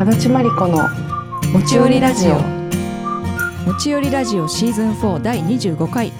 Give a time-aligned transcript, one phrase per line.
[0.00, 0.88] 足立真理子の
[1.52, 2.38] 持ち寄りラジオ。
[3.66, 6.12] 持ち寄りラジオシーズン4第25回。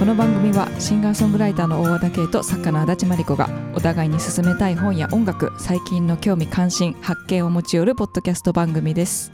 [0.00, 9.30] この番組はシンガーソングライターの大和田圭と作家の足立真理子がお互いに進めたい本や音楽最近の興味関心発見を持ち寄るポッドキャスト番組です。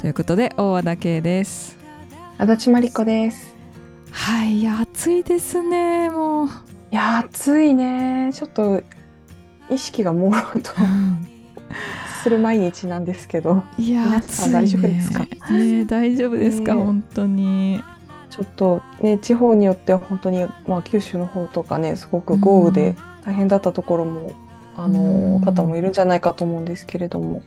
[0.00, 1.78] ということで大和田圭です。
[2.38, 3.54] 足立真理子です。
[4.10, 6.48] はい暑いですねもう。
[6.48, 6.50] い
[6.90, 8.32] や暑いね。
[8.34, 8.82] ちょっと
[9.70, 10.72] 意識が朦朧と
[12.26, 13.62] する毎日なんですけど。
[13.78, 15.26] いや大丈夫ですか？
[15.52, 17.80] ね大丈夫ですか、ね本当に。
[18.30, 24.32] ちょっとね地方によっては本当に、まあ、九州の方とかねすごく豪雨で大変だったところも、
[24.76, 25.40] あのうん。
[25.40, 27.42] 方もいるんじゃないかと思うんですけれども、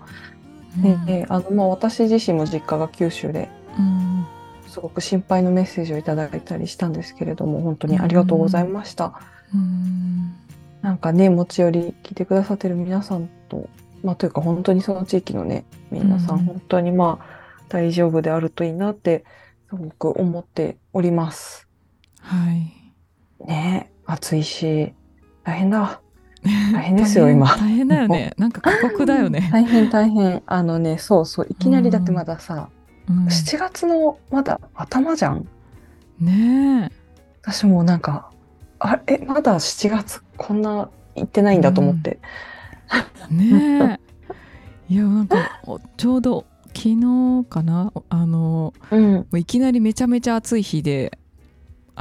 [0.81, 4.25] ねねあのまあ、私自身も実家が九州でうん。
[4.67, 9.20] すごく心配のメッセージをいただいたりしたんですけれども本当にありがとうございました。
[9.53, 10.34] うん。
[10.81, 13.67] なんかね持ち寄り聞いてくださってる皆さんと、
[14.03, 16.46] まあ、というか本当にその地域のね皆さんうん。
[16.46, 19.26] 本当にまあ大丈夫であるといいなって
[19.70, 21.68] すごく思っております。
[22.21, 23.46] はい。
[23.46, 24.93] ね暑いし
[25.43, 26.01] 大変だ。
[26.73, 27.48] 大変ですよ今。
[27.57, 28.34] 大変だよね。
[28.38, 30.41] なんか過酷だよね、 大変大変。
[30.45, 32.70] あのねそうそういきなりだってまださ、
[33.10, 33.26] うん。
[33.26, 35.48] 7月のまだ頭じゃん。
[36.20, 36.91] ね
[37.41, 38.32] 私もうなんか
[38.79, 42.27] あえまだ7月こんな行ってないんだと思って、え
[43.29, 43.99] ね
[44.90, 44.93] え。
[44.93, 47.91] いやなんかおちょうど昨日かな？
[48.09, 49.27] あのうん。
[49.37, 51.17] いきなりめちゃめちゃ暑い日で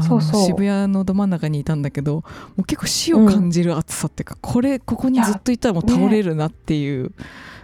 [0.01, 0.47] そうそう。
[0.47, 2.25] 渋谷のど真ん中にいたんだけども
[2.59, 7.13] う結構死を感じる暑さっていうか、これここにずっといたらもう倒れるなっていう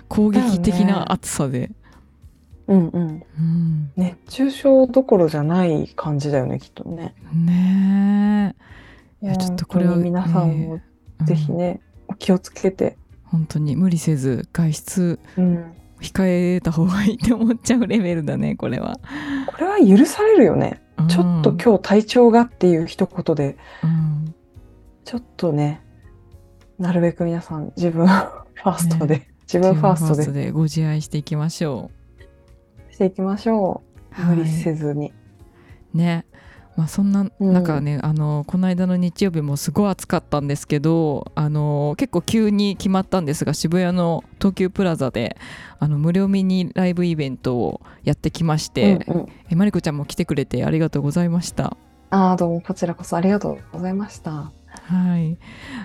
[0.09, 1.71] 攻撃的な暑さで、
[2.67, 3.23] うんうん。
[3.39, 3.93] うん。
[3.97, 7.15] 熱中症どころじゃない感じだよねきっとね。
[7.33, 8.55] ね
[9.23, 9.27] え。
[9.27, 10.81] いやちょっとこれは皆さんも
[11.23, 11.25] え。
[11.25, 12.99] ぜひね、お気をつけて、
[13.35, 19.01] 本当に無理せず外出うん、控えた方がいいって思っちゃうレベルだねこれは、
[19.49, 21.09] これは許されるよね、うん。
[21.09, 23.57] ちょっと今日体調がっていう一言で。
[23.83, 24.35] うん。
[25.05, 25.83] ちょっとね
[26.79, 30.45] なるべく皆さん 自分ファーストで、自分ファーストで。
[30.45, 31.91] でご自愛していきましょ
[32.93, 33.83] していきましょ
[34.17, 35.13] う、はい無理せずに。
[35.93, 36.25] うね
[36.77, 45.37] まあそんなうん中ね、あのこの間の日曜日もすごい暑かったんですけどあの結構急に決まったんですが渋谷の東急プラザで
[45.79, 51.77] あの無料ミニライブイベントをやってきまして、うんうん、えまりこちゃんも来てくれてありがとうございました。
[52.11, 54.53] ああどうもこちらこそありがとうございました。
[54.67, 55.37] はい、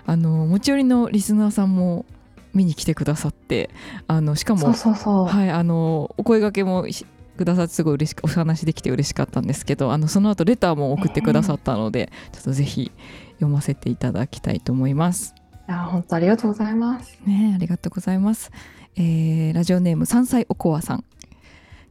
[0.05, 2.05] あの持ち寄りのリスナーさんも
[2.53, 3.69] 見に来てくださって
[4.07, 7.05] あのしかもお声掛けもし
[7.39, 12.91] くださってすごい嬉しくお話できて嬉しかったんですけどあのその後レターも送ってくださったので、ちょっとぜひ
[13.35, 15.33] 読ませていただきたいと思います。
[15.69, 17.17] いや本当ありがとうございます。
[17.25, 18.51] ねえありがとうございます。
[18.97, 21.05] えーラジオネーム山菜おこわさん。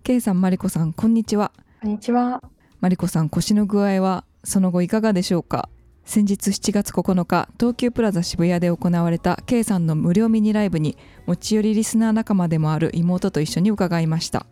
[0.03, 1.51] けいさんまりこさんこんにちは。
[1.81, 2.43] こんにちは。
[2.81, 5.71] マリコさん腰の具合はその後いかがでしょうか？
[6.05, 14.47] 先日7月9日東急プラザ渋谷で行われた K さんの無料ミニライブに持ち寄りリスナー仲間でもある妹と一緒に伺いました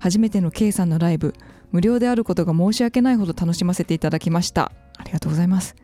[0.00, 1.34] 初めての K さんのライブ
[1.72, 4.72] 無料であることが申し訳ないほど楽しませていただきました。
[4.96, 5.76] ありがとうございます。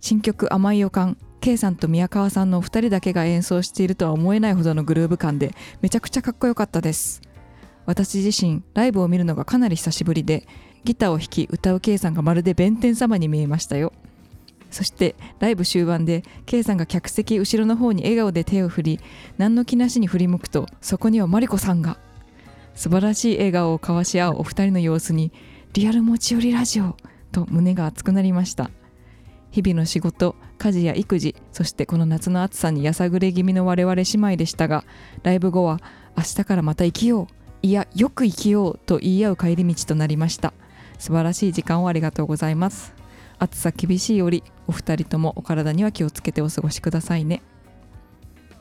[0.00, 7.22] 新曲甘い予感 K さんと宮川さんのお二人だけが演奏しているとは思えないほどのグルーヴ感でめちゃくちゃかっこよかったです。
[7.86, 10.46] 私自身ライブを見るのがかなり久しぶりで
[10.84, 13.92] ギターを弾き歌う K さんがまるで弁天様に見えましたよ。
[14.70, 19.00] そしてライブ終盤で K さんが客席後ろの方に笑顔で手を振り
[19.38, 21.98] 何の気なしに振り向くとそこにはマリコさんが。
[22.74, 25.32] 素晴らしい笑顔を交わし合うお二人の様子に
[25.72, 26.96] リアル持ち寄りラジオ
[27.32, 28.70] と胸が熱くなりました。
[29.50, 34.84] 日々の仕事家事や育児そしてこの夏の暑さにやさぐれ気味の我々姉妹でしたが
[35.24, 35.80] ライブ後は
[36.16, 37.26] 明日からまた生きよう
[37.62, 40.52] いやよく生きようと言い合う帰り道となりました。
[40.98, 42.94] 素晴らしい時間をありがとうございます。
[43.38, 47.42] 暑さ厳しいよりお二人ともお体には気をつけてお過ごしくださいね。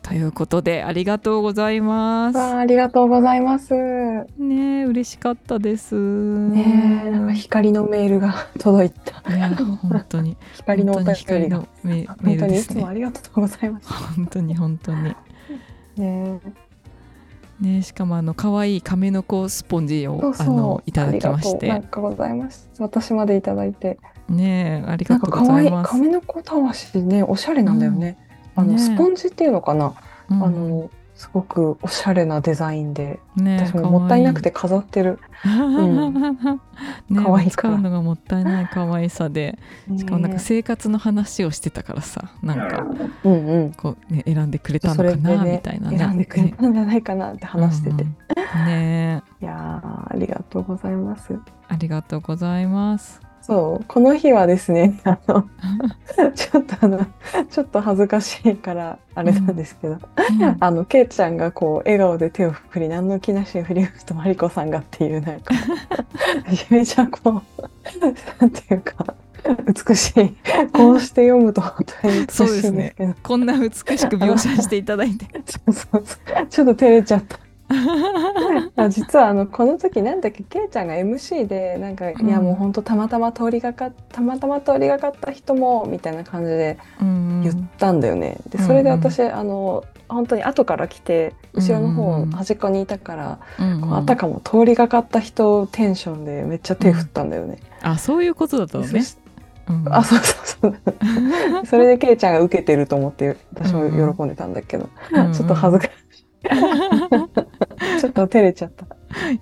[0.09, 3.75] ということでありがとうございますわあありがとうございます。
[3.75, 9.21] ねえ嬉しかったですねえなんか光のメールが届いた。
[9.31, 11.67] いや 本当に光の光の。
[11.83, 13.93] メールですねありがとうございます。
[14.15, 15.15] 本当に本当に
[15.95, 16.39] ね
[17.61, 22.67] ねしかもあの可愛い亀の子スポンジをあのいただきましありがとうございます。
[22.79, 23.99] 私までいただいて。
[24.27, 28.17] ねえありがとうごか可愛いざいます亀の子たわしねおしゃれなんだよね。
[28.59, 28.79] あのね。
[28.79, 29.93] スポンジっていうのかな？
[30.29, 30.43] うん。
[30.43, 35.19] あのすごくおしゃれなデザインでね私ももったいなくて飾ってる。
[35.43, 39.59] 可愛い使うのがもったいない可愛さで。
[39.97, 42.85] しかもなんかね生活の話をしてたからさなんか
[43.25, 43.73] うんうん。
[43.73, 45.97] こう、ね、選んでくれたのかな、ねみたいなね。
[45.97, 48.01] 選んでくれたんじゃないかなって話してて、うんう
[48.63, 51.37] んねいやーありがとうございます。
[51.67, 55.49] ありがとうございますそうこの日はですね あの
[56.35, 57.05] ちょっとあの
[57.49, 60.57] ちょっと恥ずかしいからあれなんですけど、うん。
[60.59, 65.55] あのけいちゃんがこう笑顔で手を振り何の気なしに振り向くとマリコさんがっていうなんか
[66.47, 69.15] めちゃめちゃこうなんていうか
[69.87, 70.35] 美しい
[70.71, 73.15] こうして読むと本当に美しいんですけど。
[73.23, 75.25] こんな美しく描写していただいて。
[75.43, 77.48] ちょっと照れちゃった。
[78.75, 82.27] あ実はあのこの時なんだっけけいちゃんが MC でなんか、うん。
[82.27, 88.37] いやもう本当たまたま通りがかったまたま通りがかった人もみたいな感じでうん言ったんだよね。
[88.49, 93.39] でうんそれで私、あの本当に後から来て後ろの方、うん端っこにいたから、
[93.91, 97.59] あたかも通りがかった人テンションでめっちゃ手振ったんだよね。
[97.81, 99.03] あそういうことだったのね。
[99.69, 99.93] うん。
[99.93, 100.75] あそうそうそう。
[101.67, 105.33] それでけいちゃんが受けてると思って私も喜んでたんだけど、うん。
[105.33, 106.25] ちょっと恥ずかしい。
[107.99, 108.85] ちょっと照れちゃった。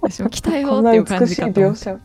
[0.01, 1.99] 私も来たよ っていう感じかと思って描写を。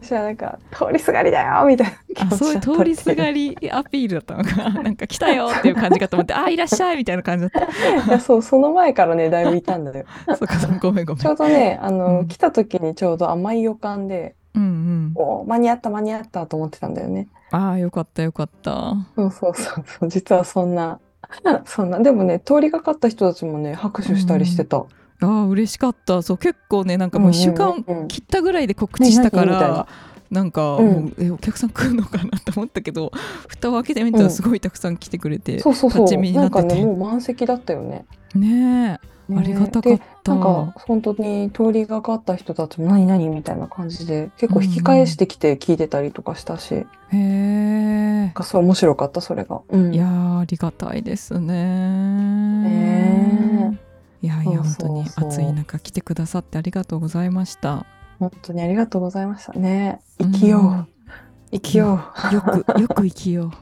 [0.00, 1.92] 私はなんか通りすがりだよみたい
[2.30, 3.54] なそういう通りすがり。
[3.60, 10.06] りアピールだったのかななんか来たよっていう感じかと思ってあいらっしゃいみたいな感じだったいやそうその前からねだいぶいたんだよ。
[10.38, 17.28] そうかごめんごめんちょうどねあの、うん来た時にちょうど甘い予感で、うんうんお間に合った間に合ったと思ってたんだよね。
[17.50, 21.00] ああよかったよかったそうそうそうそう実はそんな
[21.64, 24.78] そんなでもね通りがかった人たちもね拍手したりしてた。
[24.78, 24.86] あ
[25.20, 26.22] あ嬉しかった。
[26.22, 28.08] そう結構ねなんかもう1週間うんうんうん。
[28.08, 29.86] 切ったぐらいで告知したからな。
[30.30, 31.14] なんかうん。
[31.18, 33.10] えお客さん来るのかなと思ったけど
[33.48, 38.04] 蓋を開けてみたらすごいたくさん来てくれてそうそうそ立ち見うなんかになっててねもう満席だったよね。
[38.34, 39.90] ねえありがたかった。
[39.90, 48.20] でなんか本当に通りがかった人たちも何何みたいな感じで結構引き返してきて聞いてたりとかしたし、へえ。
[48.24, 49.60] なんかそう面白かったそれが。
[49.68, 52.62] うん、いやーありがたいですね。
[52.62, 53.78] ね
[54.20, 57.86] いやいや本当に暑い中来てくださってありがとうございました。
[58.18, 60.00] 本当にありがとうございましたね。
[60.18, 61.12] 生きよう、
[61.52, 62.00] 生きよ
[62.32, 63.52] よくよく生きよ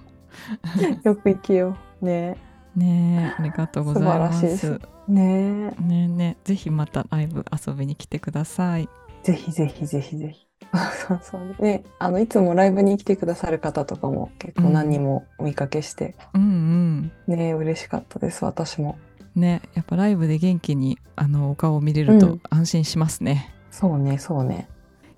[1.05, 2.05] う、 よく生きよう。
[2.05, 2.39] ね。
[2.77, 4.41] うねえありがとうございます。
[4.41, 4.81] 素晴らしいです。
[5.09, 5.71] ね。
[5.71, 8.89] ねえねえぜひまたライブ遊びに来てください。
[9.23, 10.47] ぜひぜひぜひぜひ。
[11.07, 16.43] そうそうね、あのいつもライブに来てくださる方とかも結構何人もお見かけして、うん
[17.29, 17.37] うん。
[17.37, 18.99] ね嬉しかったです私も。
[19.39, 22.41] ねやっぱライブで元気にあのお顔を見れるとうん。
[22.51, 24.69] 安心しますね、そうねそうね。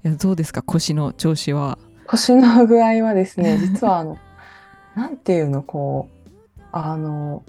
[0.05, 0.63] いやどうですか？
[0.63, 1.79] 腰の調子は。
[2.07, 4.17] 腰の具合はですね 実はあの
[4.95, 6.31] なんていうのこう
[6.73, 7.43] あの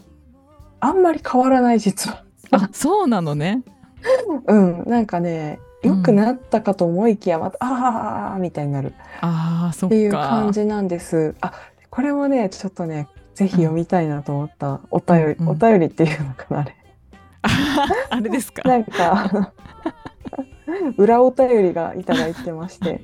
[0.79, 2.23] あんまり変わらない実は。
[2.51, 3.63] あそうなのね。
[4.47, 8.93] うんなんかね良くなったかと思いきやまた、ああみたいになる。
[9.21, 9.95] あーそっか。
[9.95, 11.35] っていう感じなんです。
[11.41, 11.53] あ
[11.89, 13.07] これもねちょっとね
[13.39, 15.49] ぜひ読みたいなと思ったお便り、うんうん。
[15.51, 16.75] お便りっていうのかなあれ。
[18.09, 18.67] あれですか？
[18.67, 19.53] なんか
[20.97, 23.01] 裏お便りがいただいてまして。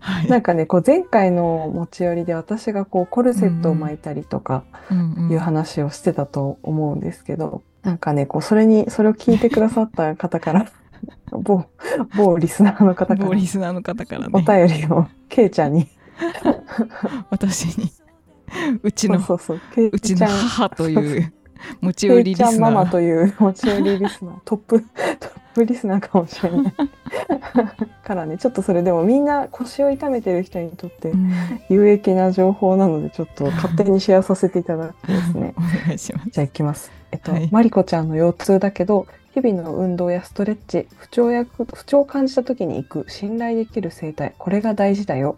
[0.00, 0.28] はい。
[0.28, 5.32] なんかねこう前回の持ち寄りで私がこうコルセットを巻いたりとかうんうん。
[5.32, 10.66] いう話をしてたと思うんですけど、なんかねこうそれにそれを聞いてくださった方から
[11.32, 11.66] 某
[12.16, 15.86] 某リスナーの方から某リスナーの方からおね便りをケイちゃんに。
[17.28, 17.90] 私に
[18.82, 19.74] うちのそうそうそう。
[19.74, 21.32] ケうちの母という
[21.80, 24.34] 持ち寄りリちゃんママスナーという持ち寄りリスナー。
[24.44, 24.80] トップ
[25.20, 26.74] トップリスナーかもしれない。
[28.04, 31.32] からねちょっとそれでもみんな腰を痛めてる人にとってうん。
[31.68, 35.54] 有益な情報なのでちょっと 勝手にシェアさせていただきますね。
[35.56, 36.30] お願いします。
[36.30, 36.92] じゃあ行きます。
[37.12, 37.48] えっと、はい。
[37.50, 45.36] マリコちゃんの腰痛だけど日々の運動やストレッチ不調や不調を感じた時に行く信頼できる整体これが大事だよ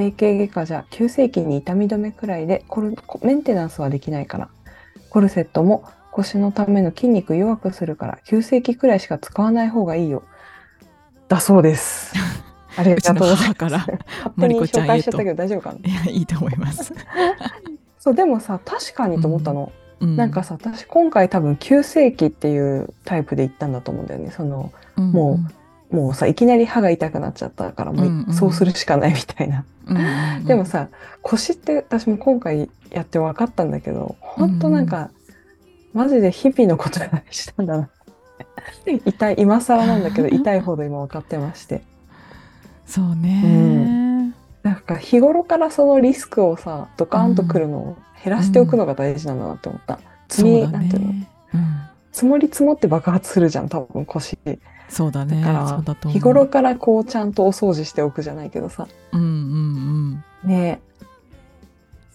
[0.00, 4.48] 整形外科じゃ急性期に痛み止めくらいでコルメンテナンスはできないから。
[5.10, 10.22] コルセットも腰のための筋肉弱くするから急性期くらいしか使わない方がいいよ。
[11.28, 12.14] だそうです。
[12.76, 13.54] ありがとうございます。
[13.56, 14.02] から勝
[14.36, 14.92] マリ手にコちゃんへと。
[14.92, 15.78] 紹介しちゃったけど大丈夫かな？
[15.90, 16.94] いやいいと思います、
[18.00, 24.30] そうでもさ確かにと思ったの、うなんかさ私今回多分急性期っていうタイプで行ったんだと思うんだよね。
[24.30, 25.38] そのうんも
[25.90, 28.34] もうさいきなり歯が痛くなっちゃったからもういうんうん。
[28.34, 30.44] そうするしかないみたいな、うんうんうん。
[30.46, 30.88] でもさ
[31.22, 35.10] 腰って私も今回やって分かったんだけど本当なんか、
[35.92, 37.88] マジで日々のことがしたんだな。
[39.04, 41.82] 痛い今更なんだけど 痛いほど今分かってまして。
[42.86, 44.34] そうね、うん。
[44.62, 51.12] なんか日頃からそのリスクをさドカーンとくるのを減らしておくのが大事なんだなって思った、積み、そうだなんていうの？
[51.12, 51.80] ね、うん
[52.12, 54.36] 積もり積もって爆発するじゃん、多分腰。
[54.90, 55.40] そうだね。
[55.40, 58.88] だから日頃からこうちゃんとお掃除しておくじゃないけどさ。
[59.12, 59.26] うんうん
[60.44, 60.48] うん。
[60.48, 60.80] ね。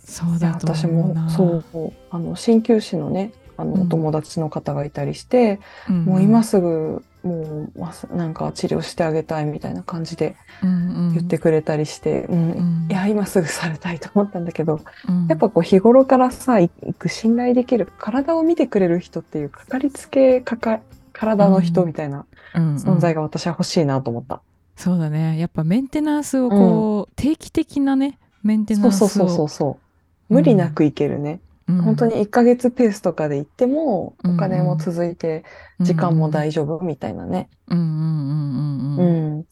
[0.04, 3.82] そうだと私もそうあの鍼灸師のねあのうん。
[3.84, 6.06] お友達の方がいたりして、うんうん。
[6.06, 12.52] もう今すぐもうなんか治療してあげたいみたいな感じで言ってくれたりして、うん。
[12.52, 12.88] うん。
[12.92, 15.28] いや今すぐされたいと思ったんだけど、うん。
[15.28, 20.82] やっぱこう日頃からさ行く信頼できる体を見てくれる人っていうかかりつけかか
[21.16, 22.64] 体の人みたいなうん。
[22.64, 22.86] うん。
[22.86, 24.44] 存在が私は欲しいなと思った。
[24.78, 25.38] そうだね。
[25.40, 29.82] やっぱメンテナンスをこう、定期的なねメンテナンスをそうそうそうそ
[30.30, 30.34] う。
[30.34, 31.42] 無理なくいけるね。
[31.68, 31.78] うん。
[31.78, 34.32] 本当に1ヶ月ペースとかで行っても、うん。
[34.32, 35.44] お金も続いて、
[35.84, 37.78] 時間も大丈夫みたいなね、うん。
[37.78, 38.30] うん。
[38.30, 38.98] うん。
[38.98, 39.04] うん。
[39.04, 39.42] ううん。
[39.42, 39.46] ん、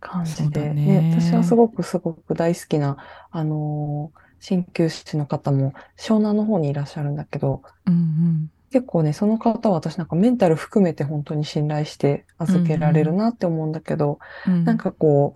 [0.00, 0.84] 感じで、ね。
[0.84, 2.98] ね、私はすごくすごく大好きな、
[3.30, 14.64] あのー鍼灸師の方も湘南の方にいらっしゃるんだけど、うん結構ね、その方は私なんかメンタル含めて本当に信頼して預けられるなって思うんだけど、うんうん。
[14.64, 15.34] なんかこ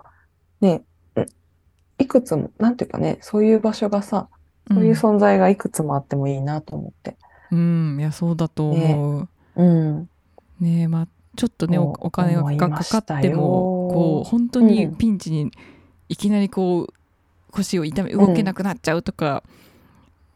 [0.61, 0.83] う、ね、
[1.17, 1.27] うん
[1.99, 4.29] いくつも、なんていうかね、そういう場所がさ、
[4.69, 7.17] そういう存在がいくつもあってもいいなと思って。
[7.51, 7.97] うん。
[8.01, 9.29] いやそうだと思う。
[9.57, 10.09] うん。
[10.61, 15.51] ねえまあちょっとねお金がかかってもよこう本当にうんピンチに
[16.09, 16.95] いきなりこう
[17.51, 19.43] 腰を痛め動けなくなっちゃうとか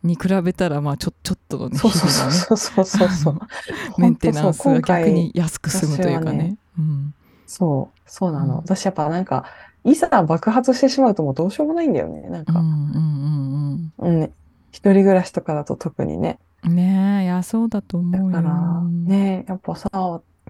[0.06, 3.38] に比べたらまあちょちょっとのねそうそう そうそうそうそう。
[3.98, 6.56] メンテナンスが逆に安く済むというかねね。
[6.78, 7.14] うん
[7.46, 8.54] そう、そうなの。
[8.54, 9.44] うん私やっぱなんか、
[9.84, 12.28] いざ爆発してしまうともうどうしようもないんだよね。
[12.28, 14.30] なんか、うんうんうん、ね。
[14.72, 16.38] 一人暮らしとかだと特にね。
[16.64, 19.88] うんねえいやそうだと思うよだから、ね、やっぱさ、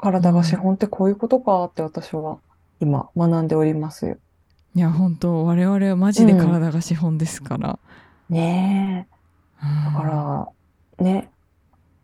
[0.00, 2.38] 体が資本ってこういうことかって私は
[2.80, 4.16] 今学んでおりますよ。
[4.74, 7.78] いや本当我々はマジで体が資本ですから、
[8.28, 9.15] ねえ。
[9.62, 10.48] うんだか
[10.98, 11.30] ら、ね、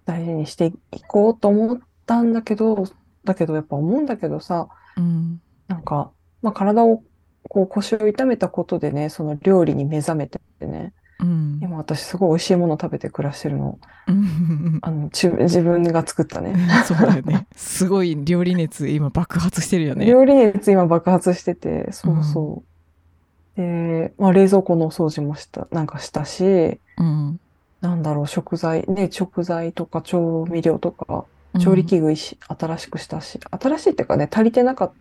[0.04, 2.84] 大事にしていこうと思ったんだけど、
[3.24, 6.10] だけどやっぱ思うんだけどさ、うんなんか、
[6.42, 7.02] まあ、体を、
[7.48, 13.78] こう腰を痛めたことでね、その料理に目覚めてね、うん今私すごい美味しいもの食べて暮らしてるの。
[14.08, 16.56] うんあの、ち自分が作ったね。
[16.84, 22.71] そうだよねすごい料理熱今爆発してるよね料理熱今爆発してて、そうそう。
[23.56, 27.38] で、まあ、冷蔵庫のお掃除もした、なんかしたし、うん。
[27.80, 31.26] なんだろう、食材、ね、食材とか調味料とか、
[31.60, 34.94] 調理器具いし、新しくしたし、新しいっていうかね、足りてなかっ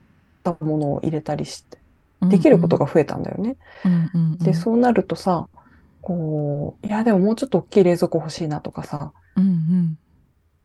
[0.43, 1.77] たものを入れたりして、
[2.22, 3.58] できることが増えたんだよね。
[3.86, 4.38] うんうんうん。
[4.39, 5.48] で、そうなるとさ、
[6.01, 10.00] こう、いや、でももうちょっと大きい冷蔵庫欲しいなとかさ、うんうん。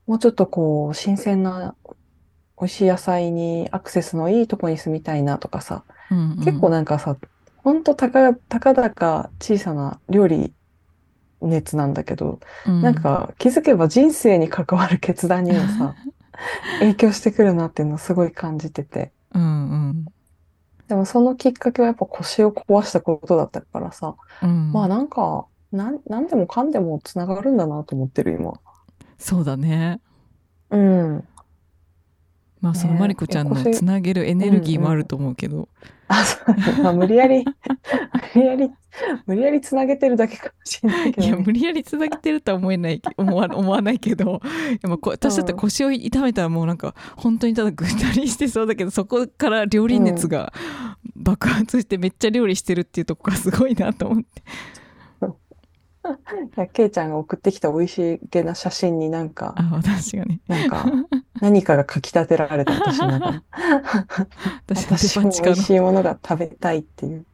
[0.06, 1.76] もうちょっとこう、新鮮な
[2.58, 6.36] 美味しい野菜にアクセスのいいとこに住みたいなとかさ、うんうん。
[6.38, 7.16] 結構なんかさ、
[7.66, 10.54] ほんとたか、たかだか小さな料理
[11.40, 15.96] 熱なんだけど、うんなんか気づけば人生に関わる決断にもさ、
[16.78, 19.10] 影響してくるなっていうのをすごい感じてて。
[19.34, 19.46] うんう
[19.94, 20.06] ん
[20.86, 28.52] でもそのきっかけはやっぱ腰を壊したことだったからさ、うんまあなんか、なん、なんでもかんでもつながるんだなと思ってる今。
[29.18, 30.00] そうだね
[30.70, 31.24] うん。
[32.60, 35.68] まあそのねマリコちゃんのつなげるエネルギーもあると思うけど、
[36.08, 36.94] あ、そう。
[36.94, 37.44] 無理やり、
[38.34, 38.70] 無理やり、
[39.26, 41.28] 無理やりつなげてるだけかもしれないけどね。
[41.28, 44.40] いや無理やりつなげてるとは思えない思わ思わないけど。
[44.80, 50.52] でもこ私だって腰を痛めたらもうなんか本当にただぐったりしてそうだけどそこから料理熱が
[51.14, 54.42] 爆発してめっちゃ料理してるっていうとこがすごいなと思って
[56.12, 60.86] い やケイちゃんが送ってきた美味しげな写真になんか、あ私がねなんか、
[61.40, 63.40] 何かがかき立てられた私の中に。
[64.66, 65.44] 私はデ私もパ地下の。
[65.44, 67.24] 美味しいものが食べたいっていう。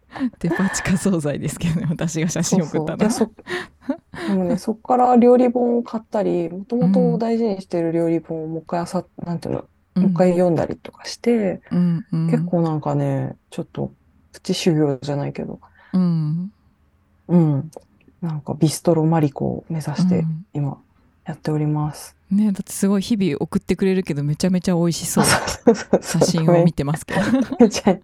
[0.41, 3.33] デパ地下惣菜ですけどね私が写真送ったのそうそう。
[3.89, 9.65] でそでもね、 そっから料理本を買ったり、もともと大事にしてる料理本をもう一回あさ、なんていうの、
[9.95, 12.27] もう一回読んだりとかして、うんうん。
[12.31, 13.93] 結構なんかね、ちょっと
[14.33, 15.61] プチ修行じゃないけど、
[15.93, 16.53] うん。
[17.29, 17.71] うん。
[18.23, 20.47] なんかビストロマリコを目指してうん。
[20.55, 20.79] 今
[21.27, 22.17] やっております。
[22.31, 25.25] ねだってすごい日々送ってくれるけどめちゃめちゃ美味しそう。
[26.03, 27.21] 写真を見てますけど。
[27.61, 27.99] めっちゃ、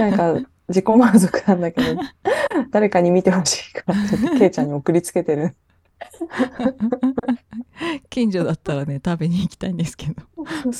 [0.00, 2.00] なんか自己満足なんだけど、
[2.72, 5.54] 誰かに見てほしいからってケイちゃんに送りつけてる。
[8.10, 10.22] 近所だったらね食べに行きたいんですけど。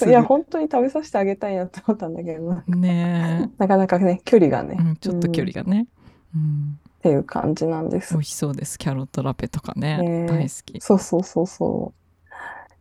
[0.06, 4.76] いや、本当に食べさせてあげたいなって思ったんだけど、ねなかなかね、距離がね。
[4.78, 5.86] え、、うん、ちょっと距離うんっがね、
[6.34, 8.14] うん、ていう感じなんです。
[8.14, 8.20] 美。
[8.20, 8.78] 味しそうです。
[8.78, 9.98] キャロットラペとかね。
[9.98, 10.24] ね。
[10.24, 10.80] え大好き。
[10.80, 12.30] そうそうそうそう。
[12.30, 12.32] い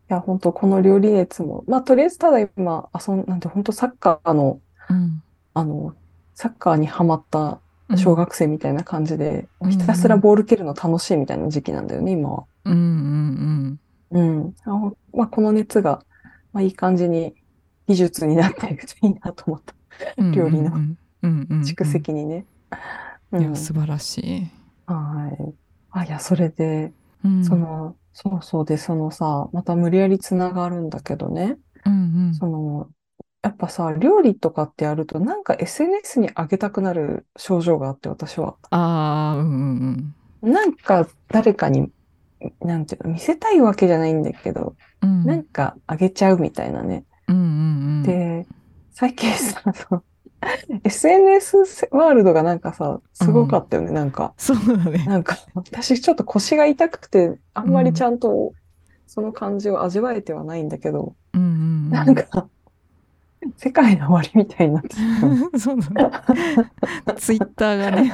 [0.08, 5.22] や、本当この料理熱も、まあ、とりあえずただ今、遊ん、なんて本当サッカーの、うん。
[5.54, 5.94] あの、
[6.36, 9.72] サッカーにハマったうん小学生みたいな感じで、うん。
[9.72, 12.46] ひたすらボール蹴るの楽しいみたいな時期なんだよね、今は。
[12.64, 14.56] うんうんうん。
[14.64, 16.02] あまあ、この熱が、
[16.54, 17.36] まあ、いい感じに
[17.88, 19.76] 技術になっていくといいなと思った。
[20.32, 20.74] 料理の。
[20.74, 21.48] うんうんうん。
[21.52, 21.64] うん
[23.38, 23.56] いやん。
[23.56, 24.52] 素晴らしい、
[24.86, 25.56] はい。
[25.92, 31.58] あ、いや、それで、うん、その、そうそうで、そのさ、また無理やりつながるんだけどね。
[31.86, 32.90] うんうんその、
[33.44, 38.56] やっぱさ、料理とかってやると、なんか SNS に上げたくなる症状があって、私は。
[38.72, 41.92] ああうんうんなんか誰かに、
[42.62, 47.06] なんていうの、見せたいわけじゃないんだけど、うんうんなんかあげちゃうみたいなね。
[47.30, 48.46] うんうんうんで、
[48.92, 49.62] 最近さ、
[50.84, 51.58] SNS
[51.92, 54.34] ワールドがなんかさ、すごかったよね、なんか。
[54.38, 58.54] そうだねなんか、私ちょっと腰が痛くて、あんまりちゃんと
[59.08, 62.48] その感じを味わえてはないんだけど、うんうんうんなんか、
[63.58, 64.96] 世界の終わりみたいになってた。
[65.60, 66.12] そうだね。
[67.18, 68.14] ツイッターがね、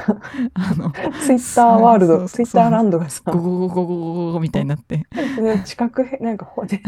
[0.54, 0.90] あの、
[1.22, 5.06] ツイッターワールド、ツイッターランドがさ、ゴゴゴゴゴゴゴみたいになって。
[5.38, 6.82] で近くへ、なんかほで、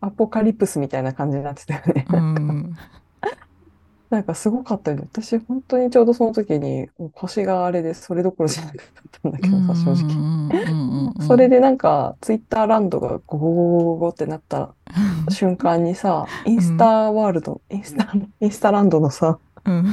[0.00, 2.06] アポカリプスみたいな感じになってたよね。
[2.10, 2.76] うん。
[4.10, 5.08] なんかすごかったよね。
[5.12, 10.16] 私、本当にちょうどその時に、腰があれで、それどころじゃなかったんだけどさ、正直。
[10.48, 14.74] 直 それでなんか、ツイッターランドがゴゴゴゴゴゴってなった
[15.28, 18.10] 瞬間にさ、インスタワールド、インスタ、
[18.40, 19.84] インスタランドのさ、うん、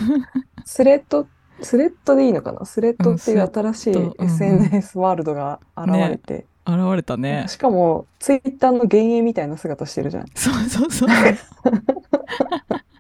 [0.64, 1.28] スレッド、
[1.62, 2.66] スレッドでいいのかな？
[2.66, 7.46] スレッドっていううん新しい SNS ワールドが現れて、現れたね。
[7.48, 10.26] しかも、ツイッターの幻影みたいな姿してるじゃん。
[10.34, 11.10] そうそうそう。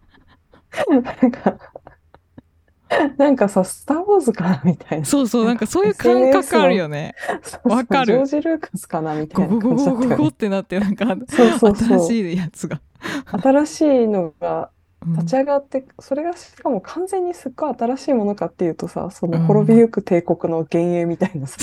[0.89, 1.58] なんか、
[3.17, 5.05] なんかさ、スター・ウォーズかなみたいな。
[5.05, 7.15] そうそう、なんかそういう感覚あるよね。
[7.63, 11.15] わかるジョージ・ルーカスかなみたゴいなゴゴゴゴってなって、なんか。
[11.27, 12.79] 新しいやつが。
[13.41, 14.70] 新しいのが
[15.05, 21.58] うん立ち上がって、それがしかも完全にすっごい新しいものかっていうとさ、そのうん滅びゆく帝国の幻影みたいなさ。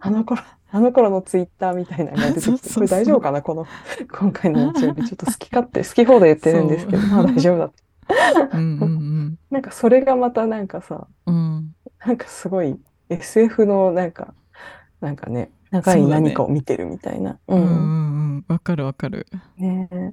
[0.00, 3.66] あの頃、あの頃のツイッターみたいなのが出てきて、これ大丈夫かなこの、
[4.10, 7.83] 今回の日曜日、ちょっと好き勝手、好き放題言ってるんですけど、まあ大丈夫だって。
[8.52, 11.34] うんうん なんかそれがまたなんかさ、うん。
[11.34, 11.74] うん。
[12.04, 14.34] なんかすごい SF のなんか、
[15.00, 17.38] なんかね、長い何かを見てるみたいな。
[17.48, 17.54] う。
[17.54, 17.74] うんうんんう
[18.38, 18.44] ん。
[18.48, 19.26] わかるわかる。
[19.56, 20.12] ねえ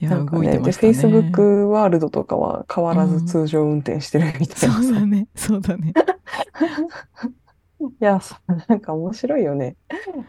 [0.00, 4.80] いやなんか動いてましたね Facebook ワールドとかは変わらずうん通常運転してるみたそいなさ。
[4.80, 5.28] うだね。
[5.36, 5.92] そうだね。
[7.80, 9.76] いや、そうなんか面白いよね。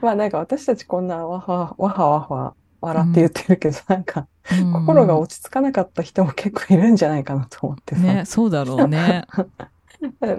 [0.01, 8.01] まあなんか私たちこんなわはわはわは笑って言ってるけど、なんかうん心が落ち着かなかった人も結構いるんじゃないかなと思ってさ。
[8.01, 9.25] ね、そうだろうね。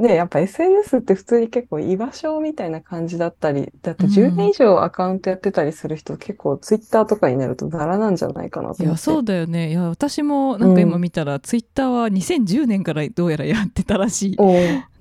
[0.01, 9.03] ね、やっぱ SNS って普通に結構居場所みたいな感じだったり、だって10うん年以上アカウントやってたりする人結構 Twitter とかになるとザラなんじゃないかなといや、思って。
[9.03, 9.71] そうだよね。
[9.71, 14.37] いや、私もなんか今見たら、ツイッターは2010年からどうやらやってたらしい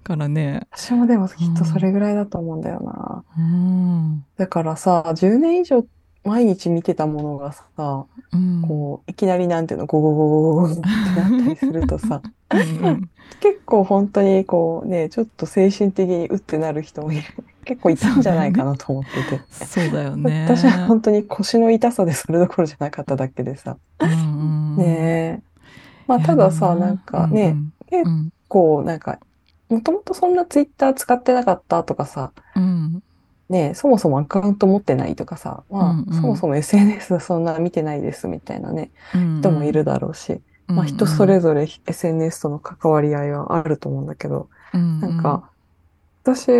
[0.03, 0.67] からね。
[0.71, 3.23] 私もでもきっとそれぐらいだと思うんだよな。
[3.37, 4.25] うん。
[4.37, 5.85] だからさ、10年以上
[6.23, 8.61] 毎日見てたものがさ、うん。
[8.67, 13.09] こう、いきなりなんていうの、ゴゴゴゴってなったりするとさ、うんうん
[13.41, 17.23] 結構本当にこうね、ちょっと精神的にうってなる人もいる
[17.63, 19.41] 結構いたんじゃないかなと思ってて。
[19.51, 20.43] そうだよね。
[20.43, 23.77] 私は本当に腰の痛さでそれどころじゃなかっただけでさ。
[23.99, 24.13] うんう
[24.73, 25.41] んねえ。
[26.07, 27.55] まあたださ、なんかね、
[27.91, 29.19] うんうんこうなんか、
[29.69, 33.03] もともとそんなツイッター使ってなかったとかさ、うん
[33.49, 36.13] ねえ、そもそもアカウント持ってないとかさ、まあ、うんうん。
[36.13, 45.49] そもそも SNS そんな見てないですみたいなね、うん人もいるだろうし、まあ人それぞれ SNS との関わり合いはあると思うんだけど、うんなんか、
[46.23, 46.51] 私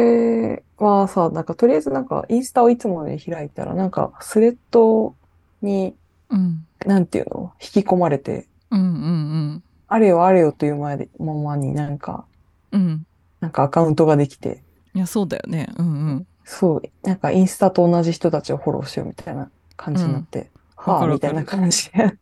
[0.78, 5.16] はさ、なんかとりあえずなんかインスタをいつもね開いたら、なんかスレッド
[5.62, 5.96] に、
[6.30, 6.66] うん。
[6.86, 12.26] なんていうの、引き込まれて、うんうんあれよあれよという前で、ままになんか、
[12.72, 13.06] うんうん。
[13.42, 14.64] なんかアカウントができて、
[14.96, 15.68] いやそうだよね。
[15.78, 22.18] うんうんそう、なんかインスタと同じ人たちをフォローしようみたいな感じになって、はあ、わかるみたいな感じで、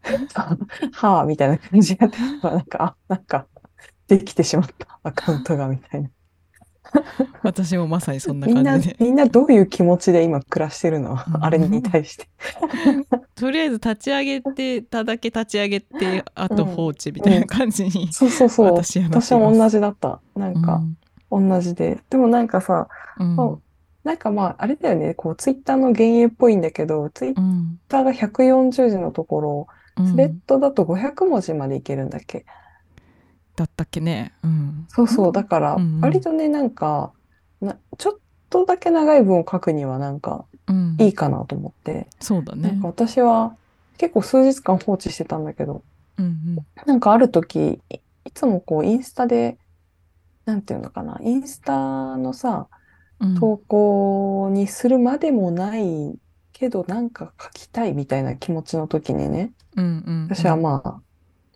[0.92, 3.48] はあ、みたいな感じでやってたら、なんか、あ、なんか、
[4.10, 6.10] できてしまったアカウントがみたいな。
[7.42, 11.12] 私もまさにそんな感じでみんなどういう気持ちで今暮らしてるの？
[11.12, 12.30] うんあれに対して。
[13.36, 18.68] とりあえず立ち上げてただけ立ち上げてあと放置みたいな感じにそうそうそう。
[18.68, 20.22] 私はなってます私も同じだった。
[20.36, 20.82] なんか、
[21.30, 22.00] 同じで。
[22.10, 22.88] でもなんかさ、
[23.20, 23.67] うんそう
[24.08, 29.68] なんかまあ、あれだよね、こう、ツイッターの幻影っぽいんだけど、ツイッうんターが140字のところ、
[29.98, 30.12] うん。
[30.12, 32.46] スレッドだと500文字までいけるんだっけ？
[33.58, 34.34] だったっけね。
[34.44, 34.86] うん。
[34.88, 35.32] そうそう。
[35.34, 37.12] だからうんうん、割とね、なんか、
[37.60, 38.14] な、ちょっ
[38.50, 40.96] とだけ長い文を書くにはなんかうん。
[41.00, 42.70] いいかなと思って、そうだね。
[42.70, 43.56] なんか私は
[43.98, 45.82] 結構数日間放置してたんだけど、
[46.18, 49.58] うんなんかある時、いいつもこうインスタで、
[50.46, 52.77] なんていうのかな、インスタのさ、うん
[53.40, 56.20] 投稿にするまでもない
[56.54, 61.02] けどなんか書きたいみたいな気持ちの時にね、うんうん私はまあ、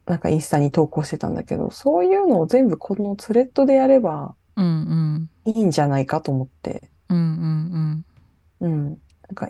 [0.06, 5.52] なんかインスタに投稿してたんだけど、そういうのを全部このスレッドでやればうんうん。
[5.52, 8.86] いいんじゃないかと思って、うんうんうん。
[8.89, 8.97] なん
[9.36, 9.50] か、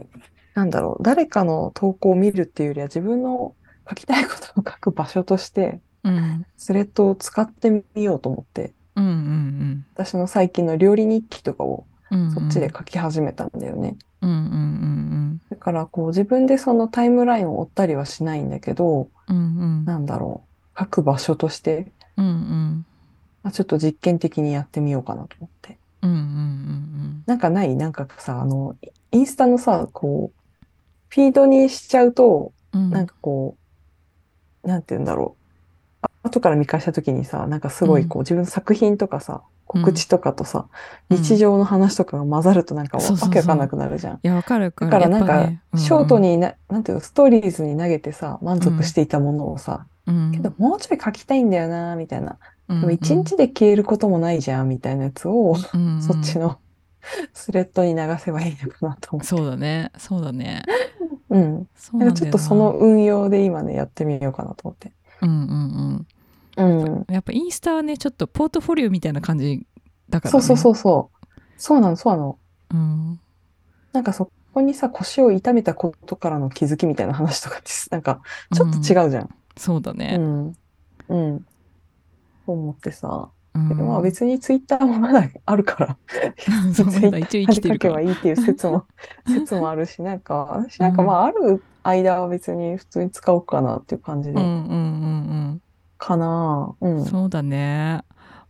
[0.53, 3.55] なんだろう、誰かの投稿を見るっていうよりは自分の
[3.89, 6.17] 書きたいことを書く場所として、うん。
[6.17, 9.85] うんスレッドを使ってみようと思って、うんうん。
[9.93, 13.95] 私の最近の料理日記とかをうんそっちで書き始めたんだよね。
[14.21, 19.39] うんうんうんだからこう自分でそのタイムラインを追ったりはしないんだけど、うんう
[19.81, 19.85] ん。
[19.85, 20.43] なんだろ
[20.75, 22.85] う、書く場所として、うんうん。
[23.43, 25.77] まあ、ちょっと実験的にやってみようかなと思って。
[26.03, 27.75] うんうんうんなんかない？
[27.75, 28.75] なんかさ、あの、
[29.11, 30.65] インスタのさ、こう、
[31.09, 32.89] フィードにしちゃうと、うん。
[32.89, 33.55] なんかこ
[34.63, 35.45] う、なんて言うんだろう。
[36.01, 40.67] あ後から見返した時にさ、なんかすごいこう、自分の作品とかさ、告知とかとさ、
[41.09, 44.15] うん日常の話とかが混ざるとなんかわけわかんなくなるじゃん。
[44.15, 52.37] いやわかるわかだるからなんかやっぱね、ショートにな、なんていうの、ストーリーズに投げてさ、満足していたものをさ、うんけどもうちょい書きたいんだよな、みたいな。
[52.69, 56.57] ででも一日で消えることもないじゃん、みたいなやつを、そっちの
[57.33, 59.27] スレッドに流せばいいのかなと思って。
[59.27, 60.63] そうだねそうだね
[61.29, 61.67] うん。
[61.75, 64.91] そうなんかちょっとその運用で今ね、やってみようかなと思って。
[65.21, 65.43] うんうんう
[65.99, 66.07] ん。
[66.57, 69.65] うんやっぱインスタはねちょっとポートフォリオみたいな感じ
[70.09, 71.21] だからねそうそうそうそう。
[71.57, 72.37] そうなの、そうなの。
[72.71, 73.19] うん
[73.93, 78.21] なんかそこにさ、腰を痛めたことからの気づきみたいな話とかって、なんか、
[78.53, 79.23] ちょっと違うじゃん。
[79.25, 80.55] うそうだねん。
[81.09, 81.45] うん。
[82.45, 83.29] そう思ってさ。
[83.53, 85.97] うんでまあ別にツイッターもまだあるから、
[86.73, 88.85] ツイッまだ一応生きてるから 書けばいいっていう説も、
[89.27, 95.61] 説もあるし、なんか、私なんかまあある間は別に普通に使おうかなっていう感じで、うんうんうん
[96.01, 96.87] かなう。
[96.87, 98.01] うんんそうだね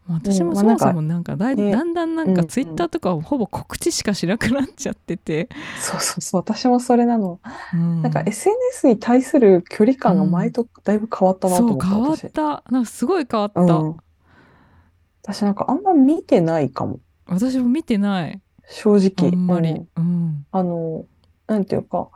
[0.07, 5.47] 私もそもそもなんかだいねだんだんなんうんうんかツイッターとかほぼ告知しかしなくなっちゃってて、
[5.79, 7.39] そうそうそう、私もそれなの。
[7.73, 12.31] うんなんか SNS に対する距離感が前とだいぶ変わったなと思った、変わっ私。
[12.31, 13.97] たなんかすごい変わった、うん。
[15.23, 16.99] 私なんかあんま見てないかも。
[17.27, 19.29] 私も見てない正直。
[19.31, 21.05] あんまりうんうんあの、
[21.47, 22.09] なんていうか、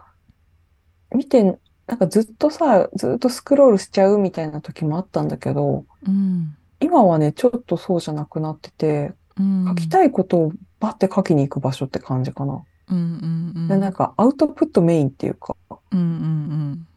[1.13, 6.55] 見て、なんかずっとさ、ずっとスクロールしちゃうみたいな時もあったんだけど、うん。
[6.79, 9.65] 今はね、ちょっとそうじゃなくなってて、うん。
[9.67, 12.63] 書きたいことをバッて書きに行く場所って感じかな。
[12.89, 13.67] うんうんうん。
[13.67, 15.55] で、なんかアウトプットメインっていうか、
[15.91, 16.87] うんうん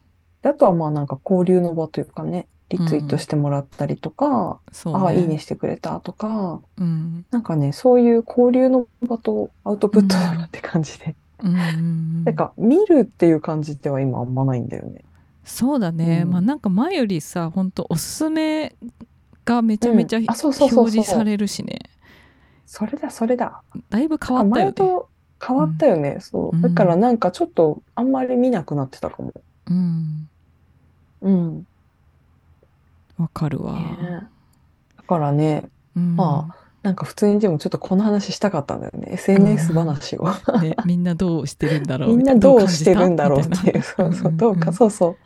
[0.43, 4.99] であとはまあなんか交流の場というかね、リツイートしてもらったりとか、そうね。
[5.01, 7.27] ああ、いいねしてくれたとか、うん。
[7.31, 11.17] なんかね、そういう交流の場とアウトプットの場って感じで。
[11.43, 15.05] うんなんか見るっていう感じでは今あんまないんだよね。
[15.45, 16.31] そうだね、うん。
[16.33, 18.75] まあなんか前よりさ本当おすすめ
[19.45, 20.53] がめちゃめちゃ、う表
[20.91, 21.79] 示されるしね。
[22.67, 23.63] それだ、それだ。
[23.89, 24.73] だいぶ変わったよね。
[24.73, 25.09] 前と
[25.45, 26.19] 変わったよね。
[26.21, 26.57] そう。
[26.57, 26.59] う。
[26.59, 29.33] んだからなんかちょっとあんまり見なくなってたかも。
[29.71, 30.29] うん。
[31.23, 31.67] うん。
[33.17, 34.29] わかるわ、ね。
[34.99, 35.65] だからね、
[35.97, 36.17] うん。
[36.17, 39.09] まなんか普通にでもちょっとこの話したかったんだよね。
[39.13, 40.29] SNS 話を。
[40.63, 43.83] ね、みんなどうしてるんだろうみんなどうしてるんだろうっていう。
[43.83, 44.33] そうそう。
[44.33, 45.17] どうか、そうそう。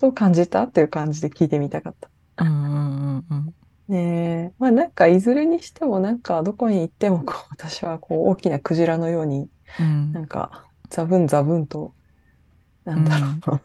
[0.00, 0.62] どう感じた？
[0.62, 2.08] っていう感じで聞いてみたかった。
[2.44, 3.54] うんうんうんうん
[3.86, 4.52] ねえ。
[4.58, 11.92] まあなんかいずれにしてもなんかどこに行ってもこう 私はこう大きなクジラのようにうんなんかザブンザブンと
[12.86, 13.60] なんだろう、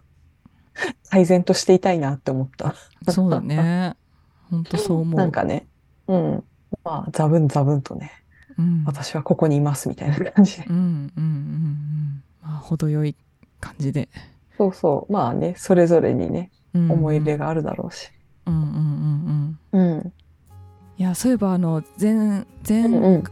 [1.10, 2.75] 改善としていたいなって思った。
[3.12, 3.95] そうだね
[4.49, 5.67] 本当そう思うなんかね、
[6.08, 6.43] うん。
[6.84, 8.12] まあザブンザブンとね、
[8.58, 10.65] うん私はここにいますみたいな感じで。
[10.67, 10.89] うんうんうん
[11.21, 13.15] うんまあ程よい
[13.60, 14.10] 感じで、
[14.58, 15.13] そうそう。
[15.13, 18.10] まあね、それぞれにね、うん思い入れがあるだろうし。
[18.45, 20.13] うんうんうんうんうん。
[20.97, 22.13] いやそういえばあの前
[22.67, 23.23] 前、うんうん。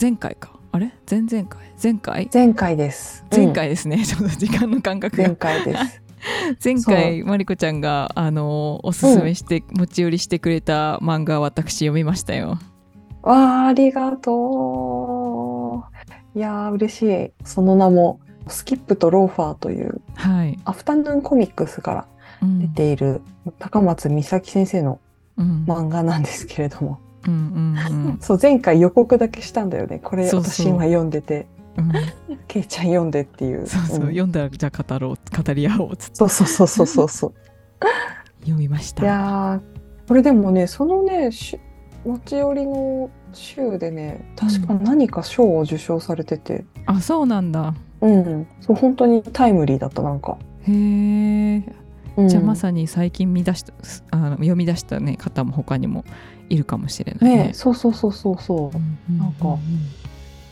[0.00, 0.92] 前回かあれ？
[1.10, 1.60] 前々回？
[1.82, 2.30] 前回？
[2.32, 3.24] 前回です。
[3.34, 5.22] 前回ですね、 ちょっと時間の感覚うん。
[5.22, 6.02] が前回です。
[6.62, 12.58] 前回まりこちゃんがあのおすすめして、持ち寄りしてくれた漫画私読みましたよ。
[13.22, 15.84] わあ、ありがと
[16.34, 16.38] う。
[16.38, 17.30] いやー、嬉しい。
[17.44, 22.06] その名も、スキップとローファーという、はい、アフタヌーンコミックスから
[22.42, 22.60] うん。
[22.60, 23.20] 出ている、
[23.58, 25.00] 高松美咲先生の
[25.36, 25.64] うん。
[25.66, 30.00] 漫画なんですけれども、うんうん そう、前回予告だけしたんだよね。
[30.02, 31.46] これ、私今読んでて、
[31.80, 33.66] うん、ケイちゃん読んでっていう。
[33.66, 34.00] そうそう、ん。
[34.02, 36.14] 読んだらじゃあ語ろう語り合おうっつって。
[36.16, 37.34] そうそうそうそうそう。
[38.40, 39.02] 読みました。
[39.02, 41.58] いやー、これでもね、そのね、し
[42.04, 47.74] 持ち寄りの週でね、確か何か賞を受賞されてて、あそうなんだ。
[48.00, 50.38] うん、そう、本当にタイムリーだった、なんか。
[50.62, 51.62] へえ
[52.16, 52.28] うん。
[52.28, 53.72] じゃあまさに最近見出した
[54.10, 56.04] あの読み出した、ね、方も他にも
[56.48, 57.36] いるかもしれないね。
[57.48, 58.76] ねそうそうそうそうそう。
[58.76, 59.18] うんうん。
[59.18, 59.58] なんか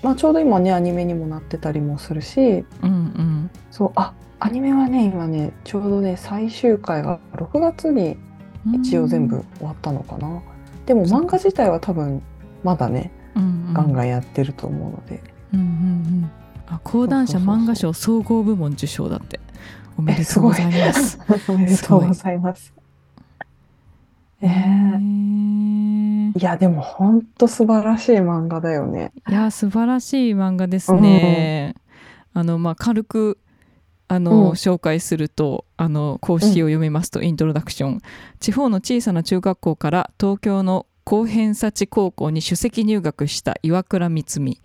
[0.03, 3.51] まあ、ちょうど今ねアニメにもなってたりもするしうんうん。
[3.71, 8.17] そうあアニメはね今ねちょうどね最終回が6月に
[8.73, 10.43] 一応全部終わったのかな、
[10.85, 12.23] でも漫画自体は多分
[12.63, 13.75] まだねうんうん。
[13.75, 15.23] ガンガンやってると思うので、
[15.55, 16.31] うんうんうん。
[16.67, 19.41] あ講談社漫画賞総合部門受賞だって。
[19.97, 21.19] おめでとうございます。
[21.51, 22.73] おめでとうございます。
[24.41, 24.47] え
[26.39, 29.13] いやでも本当素晴らしい漫画だよね。
[29.29, 31.75] いや素晴らしい漫画ですね。
[32.33, 33.39] あのまあ軽く
[34.09, 34.51] あの、うん。
[34.53, 38.01] 紹介するとあの公式を読みますと、イントロダクション。
[38.41, 44.61] 地方の小さな中学校から東京の高偏差値高校に首席入学した岩倉光美。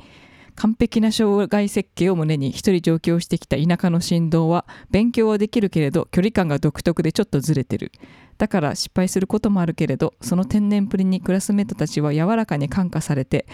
[0.55, 7.91] 完璧な障害設計を胸に一人上京してきた田舎の振動は勉強はできるけれど距離感が独特でちょっとずれてる
[8.37, 13.45] だから失敗することもあるけれどその天然ぷりにクラスメートたちは柔らかに感化されて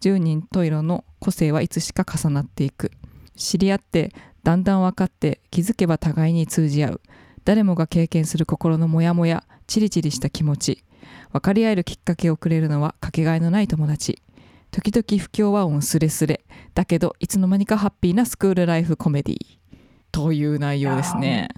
[0.00, 2.90] 十人十色の個性はいつしか重なっていく。
[3.36, 7.00] 知り合ってだんだん分かって気づけば互いに通じ合う。
[7.44, 10.84] 誰もが経験する心のモヤモヤチリチリした気持ち。
[11.32, 14.20] 分かり合えるきっかけをくれるのはかけがえのない友達。
[14.70, 16.44] 時々不協和音すれすれ。
[16.74, 19.38] だけどいつの間にかハッピーなスクールライフコメディ
[20.12, 21.48] という内容ですね。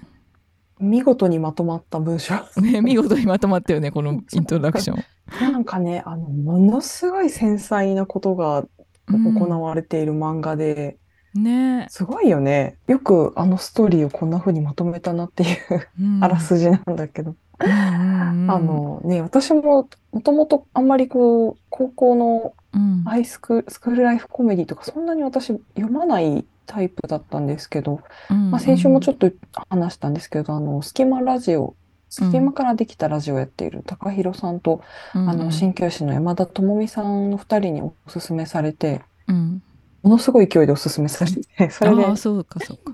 [0.81, 2.35] 見事にまとまった文章。
[2.61, 5.51] ね見事にまとまったよねこのイントロダクション。
[5.51, 8.65] なんかねあのものすごい繊細なことが
[9.07, 10.97] うん行われている漫画で、
[11.33, 12.77] ねすごいよね。
[12.87, 15.57] よくあのストーリーをこんな風にまとめたなっていう
[15.99, 17.31] うんあらすじなんだけど。
[17.31, 29.31] うんうんうんあのね私ももともとあんまりこう高校のうんハイスクスクールライフコメディとかそんなに私読まないタイプだったんですけど、まあ、先週もちょっっと
[29.69, 31.75] 話したんですけど、あの、スキマラジオ、
[32.09, 39.63] スキマからできたラジオをやっている高弘さんと、とあの、鍼灸師の山田智美さんの二人におすすめされて、うん、
[40.03, 42.03] ものすごい勢いでおすすめされて、 それで。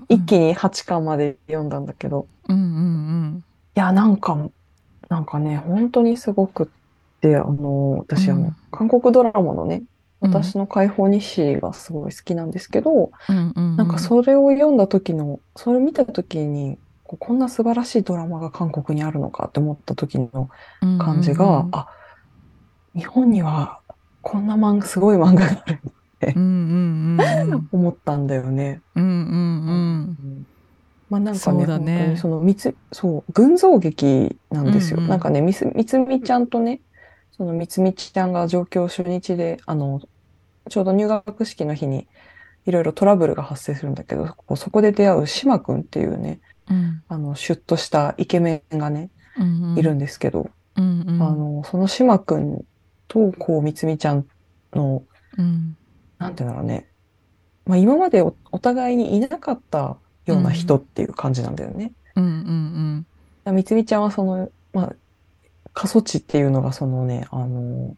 [0.08, 3.44] 一気に8巻まで読んだんだけど、うんうん
[3.76, 4.36] いや、なんか、
[5.08, 6.66] なんかね、本当にすごくっ
[7.20, 8.42] て、あの、私、あうん。
[8.44, 9.84] の、韓国ドラマのね、うん
[10.20, 13.76] 私の解放日誌がすごい好きなんですけど、うんうんうん。
[13.76, 20.50] なんかそれを読んだ時の、それを見た時に、こんな素晴らしいドラマが韓国にあるのかって思った時の
[20.98, 21.66] 感じが、うんうん。
[21.66, 21.88] うんあ、
[22.94, 23.80] 日本には
[24.22, 25.80] こんな漫画、すごい漫画がある
[26.34, 27.68] うんうんうんうん。
[27.72, 28.82] 思ったんだよね。
[28.96, 30.44] うんうんうん。
[31.08, 31.98] まあなんかね、そうだね。
[31.98, 34.98] 本当にそのみつ、そう、群像劇なんですよ。
[34.98, 35.10] うんうん。
[35.10, 35.64] なんかね、みつ
[35.98, 36.82] みちゃんとね、
[37.38, 40.02] そのみつみちゃんが上京初日で、あの、
[40.68, 42.06] ちょうど入学式の日に
[42.66, 47.02] いろいろトラブルが発生するんだけど、そこで出会う島くんっていうね、うん。
[47.08, 49.78] あの、シュッとしたイケメンがね、うんうん。
[49.78, 51.22] いるんですけど、うんうん。
[51.22, 52.64] あの、その島くん
[53.06, 54.26] と、こう、みつみちゃん
[54.72, 55.02] の、
[55.38, 55.76] うん。
[56.18, 56.88] なんていうんだろうね、
[57.64, 59.96] まあ今までおお互いにいなかった
[60.26, 61.92] ような人っていう感じなんだよね。
[62.16, 64.92] うんうんみつみちゃんはその、まあ、
[65.78, 67.94] 過疎地っていうのがそのね、あの、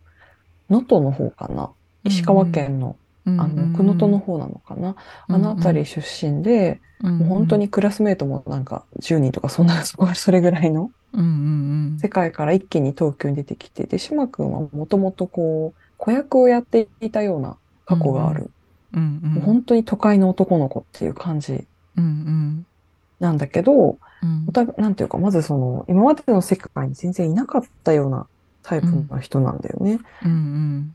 [0.69, 1.71] 能登の方かな。
[2.05, 4.97] 石川県の、うんあの、熊本の方なのかな。
[5.29, 9.83] あの辺り出身で、もう本当にクラスメートもなんか10人とかそんな、
[10.15, 11.25] それぐらいのうんう
[11.95, 18.51] ん世界から一気に東京に出てきて、で、島くんはもともとこう、子役をやっていたような過去がある。
[18.93, 19.35] うんうん。
[19.37, 21.67] もう本当に都会の男の子っていう感じ。
[21.97, 22.67] うんうん
[23.21, 24.45] なんだけど、うん。
[24.49, 28.27] おたなんていうか、まずその、今までの世界に全然いなかったような
[28.63, 30.01] タイプの人なんだよね。
[30.25, 30.95] うん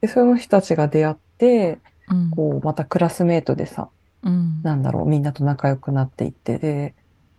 [0.00, 2.30] で、その人たちが出会って、うん。
[2.30, 3.88] こう、またクラスメートでさ、
[4.22, 4.62] うん。
[4.62, 6.94] なんだろう、みんなと仲良くなっていって、で、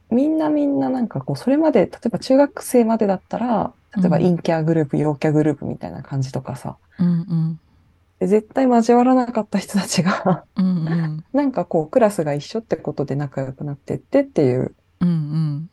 [0.10, 4.24] みんなみんななんかこう、それまで、例えば中学生までだったら、例えばうん。
[4.24, 7.54] 陰キャグループ、陽キャグループみたいな感じとかさ、うんうん。
[7.56, 7.67] で
[8.22, 11.26] 絶対交わらなかった人たちが、うんうん。
[11.34, 15.70] なんかこう、クラスが一緒ってことで仲良くなってってっていううん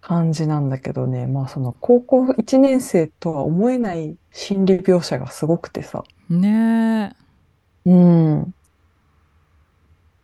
[0.00, 7.14] 感じなんだけどね、まあその高校1年生とは思えない心理描写がすごくてさ、うんね
[7.86, 7.90] え。
[7.90, 8.54] うん。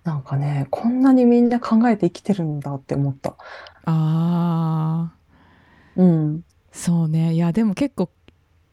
[0.04, 3.36] なんかね、こんなにみんな考えて生きてるんだって思った。
[3.86, 5.12] ああ
[5.96, 6.44] うん。
[6.72, 7.34] そうね。
[7.34, 8.10] いやでも結構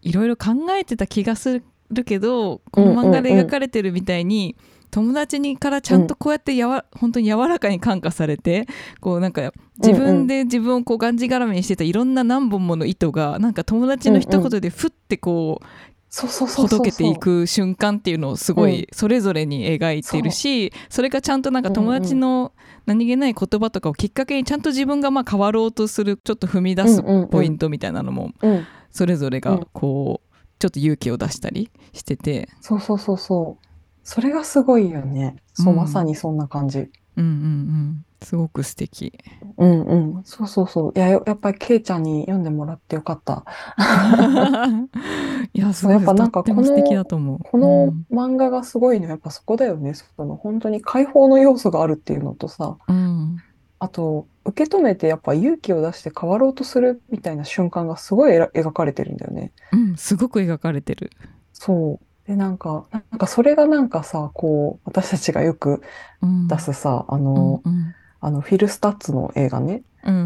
[0.02, 1.64] いろいろ考えてた気がする
[2.04, 4.56] けどこの漫画で描かれてるみたいに、
[4.92, 8.68] 友達にからちゃんとこうやってやわ、本当に柔らかに感化されて
[9.00, 15.66] こうなんか自分で自分をこうがんじがらめにしてたいろんな何本もの糸がなんか友達の一言でふってこう
[16.10, 16.80] そうそうそうそうそう。
[16.80, 22.52] ほどけていく瞬間っていうのをすごいそれぞれに描いているし、それがちゃんとなんか友達の
[22.86, 28.68] 何気ない言葉とかをきっかけにちゃんと自分がまあ変わろうとするちょっと踏み出すポイントみたいなのもうん。
[28.92, 30.31] それぞれがうんこう
[30.62, 33.68] ちょっと勇気を出したりしてて、そうそうそうそう。
[34.04, 35.38] それがすごいよね。
[35.54, 36.80] そう、うんまさにそんな感じ。
[36.80, 39.12] うんうんうんすごく素敵
[39.58, 40.24] うんうん。
[40.24, 40.94] そうそうそう。
[40.96, 43.44] いや、ややっぱりケイちゃんに読んでもらってよかった。
[45.54, 49.96] いやすそうごいやっぱなんかとっても素敵だと思うこの漫画がすごいのはやっぱそこだよね。
[49.96, 53.38] その本当に解放の要素があるっていうのとさ、うん
[53.84, 59.52] あと、受け止めてやっぱ勇気を出して変わろうとするみたいな瞬間がすごいえら描かれてるんだよね。
[59.74, 61.10] うんすごく描かれてる
[61.52, 62.28] そう。
[62.28, 65.82] で、なんか、なんかそれがなんかさ、こう、私たちがよく
[66.22, 69.82] うん出すさ、あうんの、うんあの、フィル・スタッツの映画ね。
[70.06, 70.18] うんう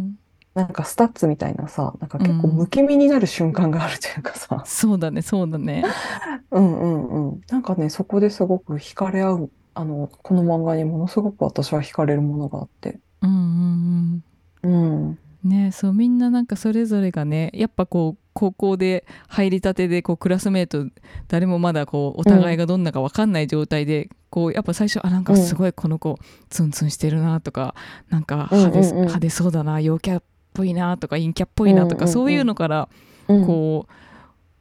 [0.00, 0.18] ん
[0.54, 5.82] なんかスタッツみたいなさ、なんか結構不気味になる瞬間があるというかさ、そうだねそうだね
[6.50, 7.40] うんうんうん。
[7.50, 12.98] なんかね、そこですごく惹かれ合う、あの、この漫画にものすごく私は惹かれるものがあって。
[13.22, 14.22] うんうん
[14.62, 15.18] うんうん。
[15.44, 20.86] ねそうみんななんかそれぞれがねやっぱこう高校で入りたてでこうクラスメート
[21.26, 27.74] 誰もまだこうお互いがどんなか分かんない状態で、こうやっぱ最初あなんかすごいこの子ツンツンしてるなとか、
[28.08, 30.22] なんか派手,、うんうんうん派手そうだな陽キャっ
[30.54, 32.88] ぽいなとか陰キャっぽいなとか、うんうんうんそういうのから
[33.28, 33.92] うんこう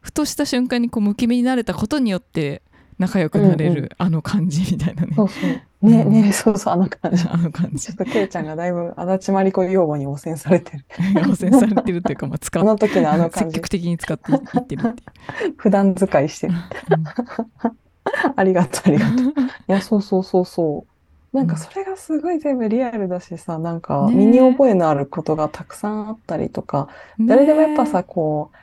[0.01, 2.63] ふとした瞬間にこうむき身になれたことによって
[3.01, 5.89] 仲良くなれる、あの感じみたいなねそうそう。
[5.89, 7.27] ね、ね、そうそう、あの感じ。
[7.27, 10.85] あの感じちょっとケイちゃんがだいぶ足立まりこ用語に汚染されてる。
[11.27, 15.53] 汚染されてるというか、まあ、使っあの時のあの感じ積極、的に使っていってるっていう。
[15.57, 16.53] 普段使いしてる。
[18.35, 19.17] ありがとう、ありがとう。
[19.67, 21.35] いや、そうそうそうそう。
[21.35, 28.57] なんかそれがすごい全部リアルだしさ、なんか身に覚えのあることがたくさんあったりとか、誰でもやっぱさ、こう、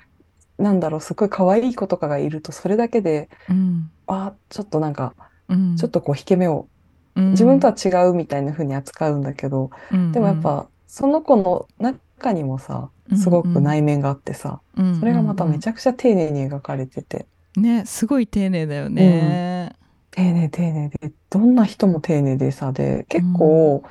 [0.58, 5.14] なんだろう、すごい可愛い子とかがいると、それだけで、うん、あ、ちょっとなんか、
[5.48, 6.68] うん、ちょっとこう、引け目を、
[7.14, 7.30] うん。
[7.30, 9.70] 自分とは違うみたいな風に扱うんだけど、
[10.12, 19.74] でもやっ、ぱ、その子の中にもさ、すごく内面があってさ、うんうんそれがまためちゃ、ゃくちゃ丁寧に描かれてて、ね、すごい丁寧だよね。
[20.10, 23.82] 丁寧丁寧で、どんな人も丁寧でさ、で、結構、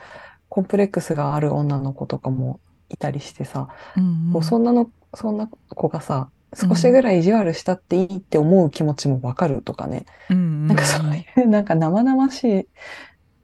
[0.50, 4.30] コンプレックスがある女の子とかもいたりしてさ、うん。
[4.34, 10.06] こうそんなの、そんな子がさ、少しぐらい意地悪したっていいって思う気持ちもわかるとかね。
[10.30, 12.68] うんなんかそういう、なんか生々しい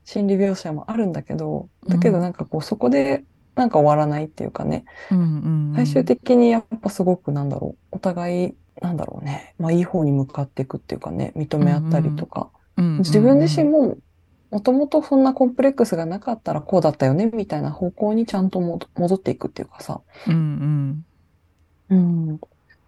[0.06, 3.24] 心理描写もあるんだけど、だけどなんかこうそこで
[3.56, 13.98] なんか終わらないっていうかね、うんうん最終的にやっぱすごくなんだろう、お互い、なんだろうね、まあいい方に向かっていくっていうかね、認め合ったりとか、自分自身も
[14.54, 17.26] もともとそんなコンプレックスがなかったらこうだったよね。
[17.34, 21.04] みたいな方向にちゃんとも戻っていくっていうかさ、うん。
[21.90, 22.40] うん、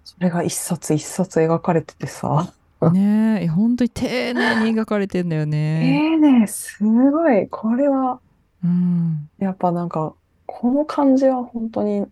[0.06, 6.04] それが一冊一冊描かれててさ、うんねえ本当に丁寧に描かれてんだよね。
[6.12, 8.22] ええね、すごい、これは、
[8.64, 9.30] うん。
[9.40, 10.16] やっぱなんか、
[10.46, 12.06] この感じは本当に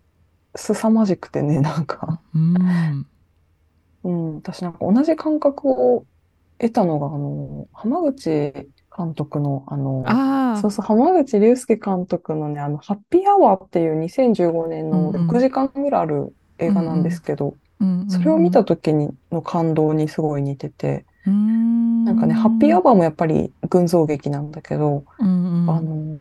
[0.56, 3.06] 凄まじくてね、なんか、うん。
[4.04, 6.06] うん、私なんか同じ感覚を
[6.58, 8.30] 得たのが、あの、浜口
[8.96, 15.28] 監督の、あの、あそうそう、浜口竜介監督のね、あの、ハッピーアワーっていう2015年のうんうん。
[15.28, 17.63] 6時間ぐらいある映画なんですけど、あ
[18.08, 21.32] それを見た時にの感動にすごい似てて、な
[22.04, 25.70] なんかね、ハッピーアワーもやっぱり群像劇なんだけど、うんうん。
[25.70, 26.18] あの、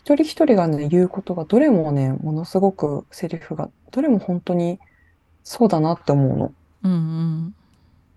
[0.00, 4.80] 一人一人がね、言うことがどれもね、ものすごくセリフが、どれも本当に
[5.44, 6.54] そうだなって思うの。
[6.82, 6.94] うんう
[7.48, 7.54] ん。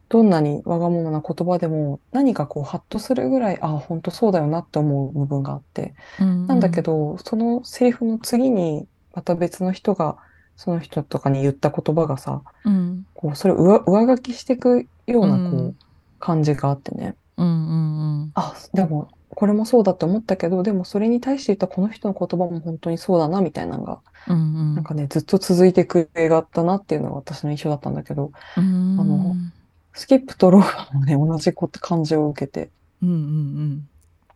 [0.10, 5.94] どんなにわがままな言葉でも何かこうハッとするぐらい、あ、本当そうだよなって思う部分があって。
[6.20, 6.60] うんなん。
[6.60, 10.18] だけど、そのセリフの次に、また別の人が、
[10.60, 13.06] その人とかに言った言葉がさ、うん。
[13.14, 15.68] こう、それを上、上書きしていくような、こうん。
[15.70, 15.76] う、
[16.20, 17.16] 感じがあってね。
[17.38, 24.40] うんうんあ、でも、これもそうだって思ったけど、でもそれに対して言ったこの人の言葉も本当にそうだな、みたいなのが、うんう
[24.74, 24.76] ん。
[24.76, 29.00] なんかね、ずっと続いていく映画だなっていうのが私の印象だったんだけど、うん。
[29.00, 29.36] あの
[29.94, 32.70] スキップとローガンもね、同じこと感情を受けて、
[33.02, 33.10] うん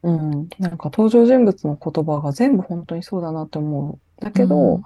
[0.03, 4.21] うんうん、なんか登場人物の言葉が全部本当にそうだなって思う。
[4.23, 4.83] だけど、うん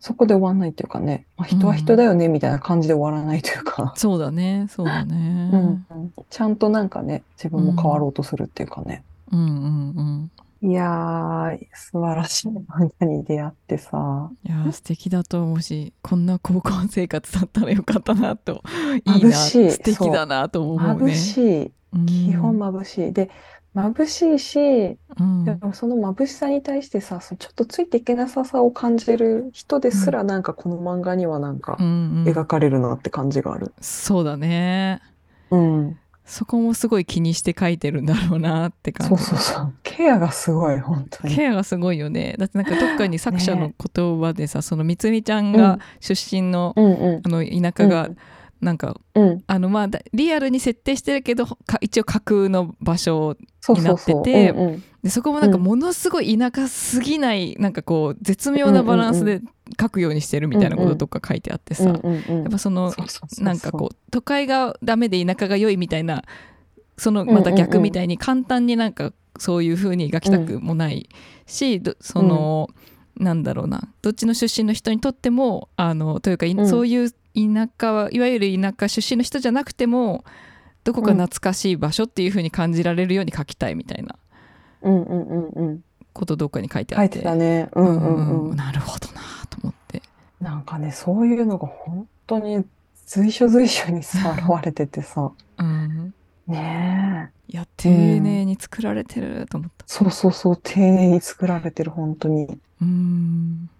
[0.00, 4.66] そこで終わんないっていうかね、まあ、人は人だよね、みたいな感じで終わらないというか、そうだね。
[4.70, 5.50] そうだね。
[5.52, 5.60] うん。
[5.90, 9.02] うんちゃんとなんかね、自分も変わろうとするっていうかね。
[9.32, 9.40] うん。
[9.40, 10.30] うんうん
[10.60, 18.64] いやー、素晴らしい漫画に出会ってさ、いやー素敵だと思うしこんな高校生活だったらよかったなと。
[19.06, 19.18] い。
[19.20, 21.12] いな眩しい素敵だなと思うね。
[21.12, 21.72] 眩しい。
[22.06, 23.12] 基本眩しい。
[23.12, 23.30] で、
[23.78, 24.58] 眩しいし、
[25.18, 31.88] うんでもその眩しさに対してさ、そのちょっとついていけなささを感じる人ですらなんかこの漫画にはなんかうんう
[32.24, 33.72] ん描かれるなって感じがある。
[33.80, 35.00] そうだね
[35.50, 35.98] うん。
[36.24, 39.74] そこもすごい気にして書いてるんだろうなって感じそうそうそう。
[39.82, 41.34] ケアがすごい、本当に。
[41.34, 47.20] ケアがすごいよねだってなんかどっかに作者のね言葉でさ、そのみつみちゃんが出身の,、うんうん。
[47.24, 48.16] あの田舎が、うん
[48.60, 49.44] なんかうん。
[49.46, 53.36] あのまあだリアルに設定してるけどか一応架空の場所。
[53.68, 54.82] になっててうんうん。
[55.02, 55.62] でそこもなんかうん。
[55.62, 59.42] ものすごい田舎すぎないなんかこう絶妙なバランスで
[59.78, 62.94] 書くようにしてるみたいなこととか書いてあってさ、うんうんうんやっぱその
[63.40, 66.24] なんかこう都会がダメで田舎が良いみたいな
[66.96, 71.08] そのまた逆みたいに簡単になんかそういう風に描きたくもない
[71.46, 72.68] し、どその、
[73.16, 80.24] なんだろうなどっちの出身の人にとってもあのというか、そういう田舎はいわゆる田舎出身の人じゃなくても
[80.84, 84.16] どこか懐かしい場所っていう風に感じられるように書きたいみたいな
[84.82, 85.84] うんうんうんうん。
[86.12, 87.68] ことどっかに書いてあ書いっててたね。
[87.72, 88.56] うんうんうん。
[88.56, 89.20] なるほどな
[89.50, 90.02] と思って。
[90.40, 92.64] なんかね、そういうのが本当に
[93.06, 95.30] 随所随所にさ、現れててさ。
[95.58, 96.14] うん
[96.46, 97.52] ねえ。
[97.52, 99.84] いや丁寧に作られてると思った。
[99.86, 102.58] そうそうそう、丁寧に作られてる、本当に。
[102.80, 103.70] うん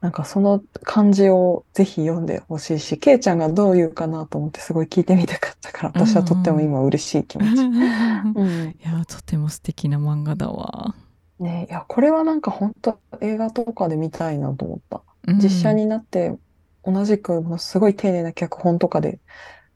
[0.00, 7.62] なんかその感じをぜひ読んでほしいし、ケイちゃんがどう言うかなと思ってすごい聞いてみたかったから、私はとっても今嬉しい気持ち。
[7.66, 8.68] うん。
[8.68, 10.94] いやとても素敵な漫画だわ。
[11.40, 15.02] ねいや、これはなんか本当映画とかで見たいなと思った。
[15.26, 16.38] うん実写になって
[16.84, 19.18] 同じくものすごい丁寧な脚本とかで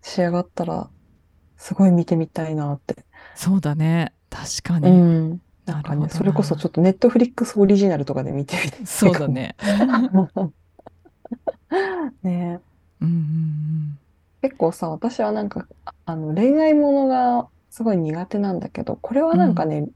[0.00, 0.88] 仕上がったら
[1.58, 3.04] すごい見てみたいなって。
[3.34, 5.40] そうだね確かうに、ん。
[5.66, 8.86] なんかね、それこそちょっとネットフリックスオリジナルとかで見てみたい。
[8.86, 9.28] そうだ。
[9.28, 9.54] ね。
[12.22, 12.60] ね
[13.00, 13.98] うんうん
[14.42, 15.68] 結構さ、私はなんか、
[16.04, 19.88] あの、恋愛ものがすごい苦手なんだけど、これはなんかね、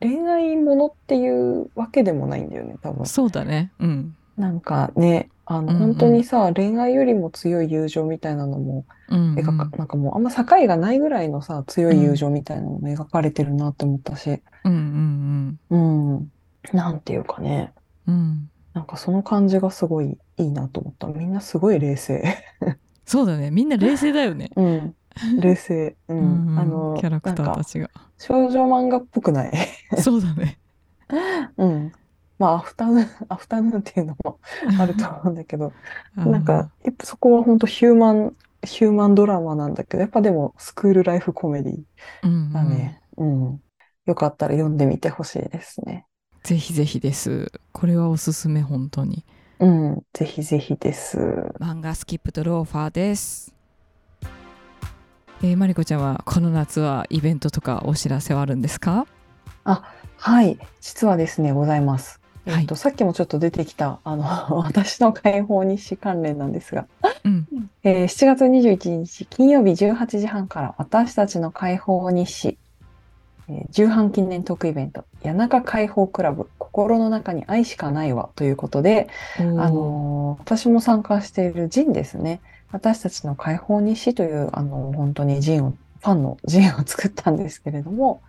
[0.00, 3.06] 恋愛ものっていうわけでもないんだよね、多分うん。。
[3.06, 3.72] そうだね。
[3.80, 4.16] うん。
[4.36, 16.32] なんかね、あの、うんうん本当にさ、恋愛よりも強い友情みたいなのもうん、描か、なんかもうあんま境がないぐらいのさ、強い友情みたいなのも描かれてるなって思ったし、うんうんうん。
[16.76, 17.72] なんていうかね、
[18.06, 18.14] うん。
[18.14, 18.50] うん。
[18.74, 21.06] なんかその感じがすごいいいなと思った。
[21.08, 22.22] みんなすごい冷静。
[23.06, 23.50] そうだね。
[23.50, 24.50] みんな冷静だよね。
[24.54, 24.94] うん。
[25.40, 25.96] 冷静。
[26.08, 26.14] う。
[26.14, 27.88] うんんあの、キャラクターたちが。
[28.18, 29.52] 少女漫画っぽくない？
[30.02, 30.58] そうだね。
[31.56, 31.92] うん。
[32.38, 34.38] まあ、アフタヌーン、アフタヌーンっていうのも
[34.78, 35.72] あると思うんだけど、
[36.16, 41.82] なんか、やっぱそこは本当ヒューマン、ヒューマンドラマなんだけど、やっぱでもスクールライフコメディ
[42.22, 43.00] うんうんだね。
[43.16, 43.60] うん。
[44.06, 46.06] よかったら読んでみてほしいですね。
[46.44, 47.50] ぜひぜひです。
[47.72, 49.24] これはおすすめ本当に。
[49.58, 50.02] うん。
[50.12, 51.18] ぜひぜひです。
[51.60, 53.54] 漫画スキップとローファーです。
[55.42, 59.06] えー、マリコちゃんはこの夏はイベントとかお知らせはあるんですか？
[59.64, 60.58] はい。
[60.80, 62.20] 実はですね、ございます。
[62.48, 64.24] はいえっと、さっきもちょっと出てきた、あの、
[64.64, 66.86] 私の解放日誌関連なんですが、
[67.24, 67.46] うん。
[67.84, 72.58] えー7月21日金曜日18時半から私たちの解放日誌、
[73.48, 82.40] えー重版記念トークイベント、谷中解放クラブ、心の中に愛しかないわということで、あのー私も参加しているジンですね。
[82.70, 88.20] 私たちの解放日誌という、あの本当にジンを、ファンのジンを作ったんですけれども、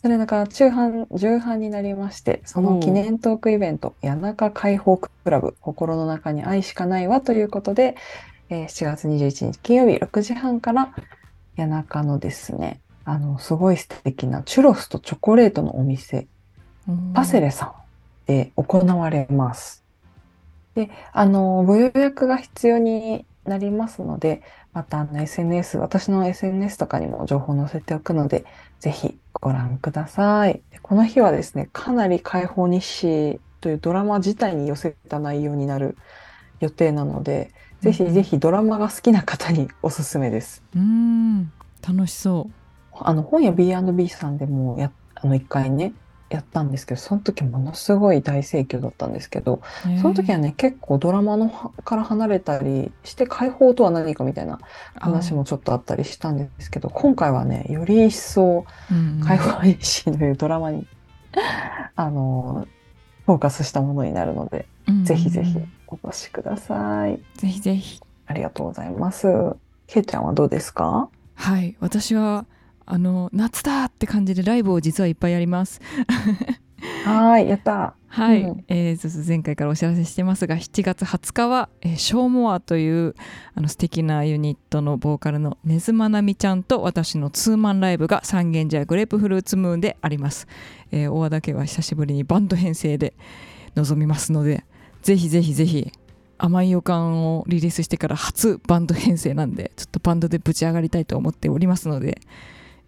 [0.00, 7.96] それだから中版、重版になりまして、その記念トークイベント、谷中解放クラブ、心の中に愛しかないわということで、
[8.48, 10.94] えー7月21日金曜日6時半から
[11.56, 16.28] 谷中のですね、あの、すごい素敵なチュロスとチョコレートのお店、
[16.88, 17.72] うんパセレさん
[18.26, 19.84] で行われます。
[20.76, 24.42] で、あの、ご予約が必要になりますので、
[24.78, 28.44] またあの SNS、私の SNS とかにも情報載せておくので、
[28.78, 30.62] ぜひご覧ください。
[30.70, 35.96] でこの日はですね、かなり解放日誌というドラマ自体に寄せた内容になる
[36.60, 37.50] 予定なので、
[37.80, 40.62] ぜひぜひドラマが好きな方におすすめです。
[40.76, 41.52] うん
[41.84, 42.48] 楽しそ
[42.92, 45.92] あの本屋 B&B さんでもやあの一回ね
[46.30, 49.98] やったんですけどその時ものすごい大盛況だったんですけどう。
[50.00, 54.58] その時はね結構ドラマのはから離れたりして解放とは何かみたいな
[54.96, 60.86] 話もちょっとあったりしたんですけど今回はねより一層うん解放日誌というドラマに
[61.96, 62.66] あの
[63.26, 65.56] フォーカスしたものになるのでうんぜひぜひ
[65.86, 67.18] お越しください。
[67.36, 69.26] ぜひぜひありがとうございます。
[69.86, 71.08] けいちゃんはどうですか？
[71.34, 72.44] はい私は
[72.90, 75.80] あの夏だって感じでライブを実はいっぱいやります。
[77.04, 77.94] はーい、やった。
[78.06, 78.64] はい、うん。
[78.68, 83.14] えー前回からお知らせしてますが7月20日は、えーショーモアという
[83.54, 90.48] あの素敵なユニットのボーカルの根津まなみちゃんと私のツーマンライブが三軒茶屋グレープフルーツムーンであります、
[90.90, 93.12] えー大和田家は久しぶりにバンド編成で
[93.74, 94.64] 臨みますので
[95.02, 95.92] ぜひぜひぜひ
[96.38, 102.20] 甘い予感をリリースしてから初バンド編成なんでちょっとバンドでぶち上がりたいと思っておりますので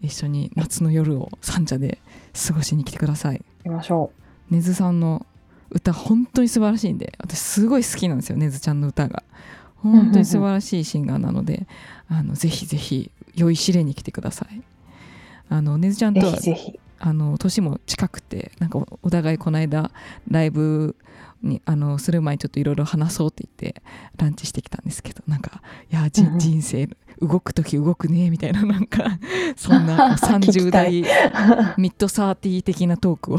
[0.02, 1.98] 一緒に夏の夜を三茶で
[2.46, 4.10] 過ごしに来てください行きましょ
[4.50, 4.54] う。
[4.54, 5.26] ねずさんの
[5.70, 9.22] 歌本当に素晴らしいんで私すごい好きなんですよねずちゃんの歌が
[9.76, 11.66] 本当に素晴らしいシンガーなので、
[12.08, 14.62] あのぜひぜひ酔いしれに来てください
[15.48, 16.80] あのねずちゃんとぜはひぜひ。
[17.02, 19.90] あの年も近くてなんかおお互いこの間
[20.30, 20.96] ライブ
[21.42, 23.82] にあのする前にちょっといろいろ話そうって言って
[24.16, 26.38] ランチしてきたんですけどなんかいやじうんうん。
[26.38, 26.88] 人生
[27.20, 29.18] 動く時動くねみたいな なんか
[29.56, 31.02] そんなこう30 聞きたい。
[31.02, 33.38] 代ミッドサーティー的なトークを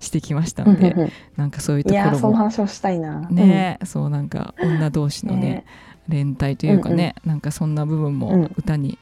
[0.00, 3.20] してきましたのでなんかそういうといやーそのころも話をしたいな。
[3.30, 5.34] ね、そうなんか女同士うん。
[5.34, 5.64] のね
[6.08, 8.18] 連帯というかね、なんかそんな部分うん。
[8.18, 8.98] も歌に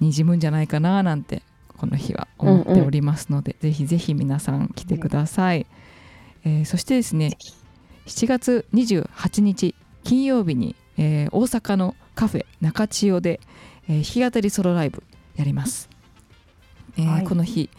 [0.00, 1.42] にじむんじゃないかななんて
[1.76, 5.66] この日は思っておりますので、ぜひぜひ皆さん来てください、
[6.44, 7.36] えーそしてですね
[8.06, 13.40] 7月28日金曜日に、えー大阪のカフェ中千代で、
[13.88, 15.02] えー弾き語りソロライブ
[15.36, 15.88] やります、
[16.96, 17.24] えーはい。
[17.24, 17.70] この日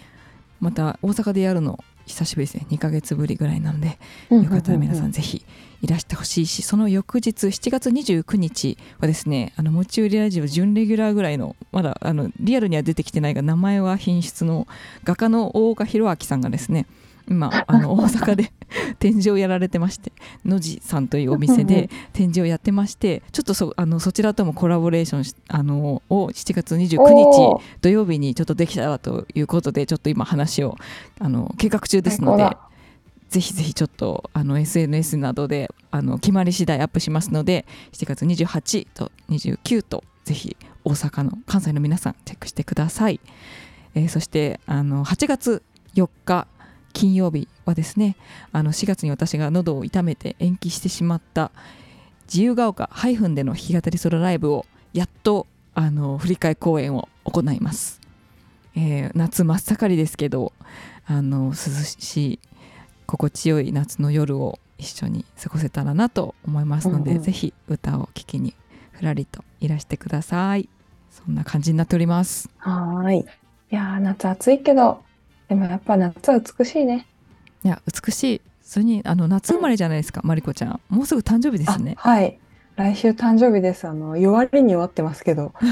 [0.60, 2.68] また大阪でやるの久しぶりですね。
[2.70, 3.98] 2ヶ月ぶりぐらいなので
[4.30, 5.44] うんよかったら皆さうんぜひ
[5.82, 14.68] いらしてほしいしその翌日7月29日はですねあの持ち売りラジオ準レギュラーぐらいのまだあのリアルには出てきてないが名前は品質の
[15.04, 16.86] 画家の大岡弘明さんがですね
[17.28, 18.52] 今あの 大阪で
[19.00, 20.12] 展示をやられてまして
[20.44, 27.60] のじさんというお店で展示をやってましてちょっとそあのそちらともコラボレーションしあのを7月29おー。
[27.60, 30.76] 日土曜日にちょっとできたらということでちょっと今話を
[31.20, 32.50] あの計画中ですので
[33.30, 43.20] ぜひぜひちょっとあの SNS などであの決まり次第アップしますので7月28と29とぜひ大阪の関西の皆さんチェックしてください、
[43.96, 45.64] えーそしてあの8月
[45.96, 46.48] 4日
[46.96, 48.16] 金曜日はですね
[48.52, 51.52] あの4月に私が喉を痛めて延期してしまった
[52.28, 58.02] 自由が丘ハイフンでの弾き語りソロライブをやっとあの振り替え公演を行います、
[58.76, 60.54] えー夏真っ盛りですけど
[61.06, 62.40] あの涼しい
[63.06, 67.24] 心地よい夏の夜を一緒に過ごせたらなと思いますので、うんうん。
[67.24, 68.56] ぜひ歌を聴きに
[68.92, 70.70] ふらりといらしてください。
[71.12, 72.50] そんな感じになっております。
[72.58, 73.20] はーい。
[73.20, 73.26] い
[73.70, 75.04] やー夏暑いけど、
[75.50, 77.06] でもやっぱ夏は美しいね。
[77.64, 82.40] いや美しいそれにあの夏生まれじゃないですか、マリコちゃんもうすぐ誕生日ですねあはい。
[82.76, 83.88] 来週誕生日です。
[83.88, 85.54] あの、弱りに弱ってますけど。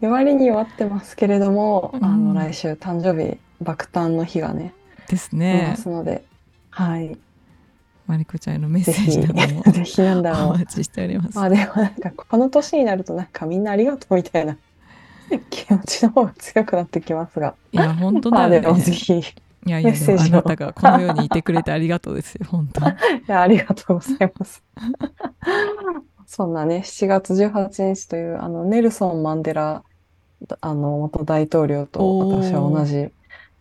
[0.00, 4.74] 弱りに弱ってますけれども、あうんの、来週誕生日、爆誕の日がね、
[5.08, 6.24] です出まねすので、
[6.70, 7.18] はい。
[8.06, 10.48] マリコちゃんへのメッぜセージひ、などもぜひ なんだろう。
[10.48, 14.56] お待ちしておりますまあでもなんかこの年になるとなんかみんなありがとうみたいな
[15.50, 17.54] 気持ちの方が強くなってきますが。
[17.72, 22.80] いや本当だよね もぜひ、いいやいやメッセージをでもあなたがこの世にいてくれてありがとうですよ本当
[23.30, 24.62] やありがとうございます。
[26.26, 29.82] そんなね、7月18日というあのネルソン・マンデラ
[30.60, 33.10] あの元大統領と私は同じ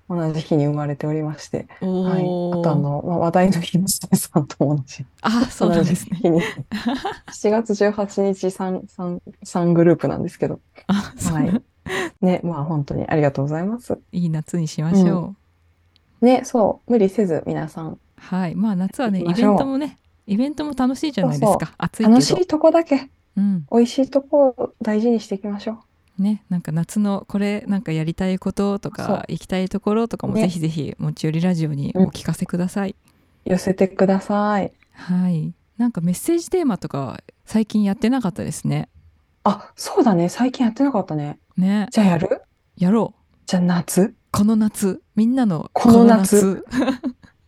[0.09, 2.59] 同じ日に生まれておりまして、おはい、ー。
[2.59, 5.05] あとあの、まあ、話題の日のさんとも同じ。
[5.21, 6.17] あそうなんですね。
[6.17, 6.41] 日に。
[6.41, 11.61] 7月18日 3, 3, 3グループなんですけど、あそう、はい。
[12.21, 13.99] ね、まあ本当にありがとうございます。
[14.11, 15.35] いい夏にしましょ
[16.21, 18.55] う、ね、そう、無理せず皆さん、はい。
[18.55, 21.73] まあ夏はねイベントもねイベントも楽しいじゃないですか。
[21.77, 23.67] 暑い楽しいとこだけ、うん。
[23.71, 25.77] 美味しいとこを大事にしていきましょう。
[26.21, 30.41] ねなんか夏のこれなんかやりたいこととか行きたいところとかもね。
[30.43, 32.95] ぜひぜひ持ち寄りラジオにお聞かせください、
[33.45, 34.71] 寄せてください。
[34.93, 35.53] はい。
[35.77, 38.89] なんかメッセージテーマとか最近やってなかったですね。
[39.43, 40.29] あ、そうだね。
[40.29, 41.39] 最近やってなかったね。
[41.55, 41.87] ね。
[41.91, 42.41] じゃあやる？
[42.77, 43.35] やろう。
[43.45, 44.13] じゃあ夏？
[44.31, 45.01] この夏。
[45.15, 46.65] みんなのこの夏。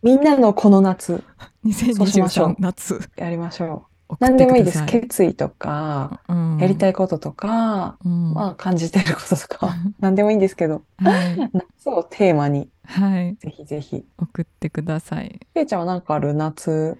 [0.02, 1.22] みんなのこの夏、
[1.94, 2.56] そうしましょ2023う。
[2.58, 3.10] 夏。
[3.16, 3.91] やりましょう。
[4.20, 4.84] 何でもいいです。
[4.86, 6.58] 決意とか、うん。
[6.58, 8.32] やりたいこととか、うん。
[8.34, 14.04] まあ感じてることとか、 何でもいいんですけど、はい、夏をテーマに、はい、ぜひぜひ。
[14.18, 15.40] 送ってください。
[15.54, 16.98] けいちゃんは何かある夏？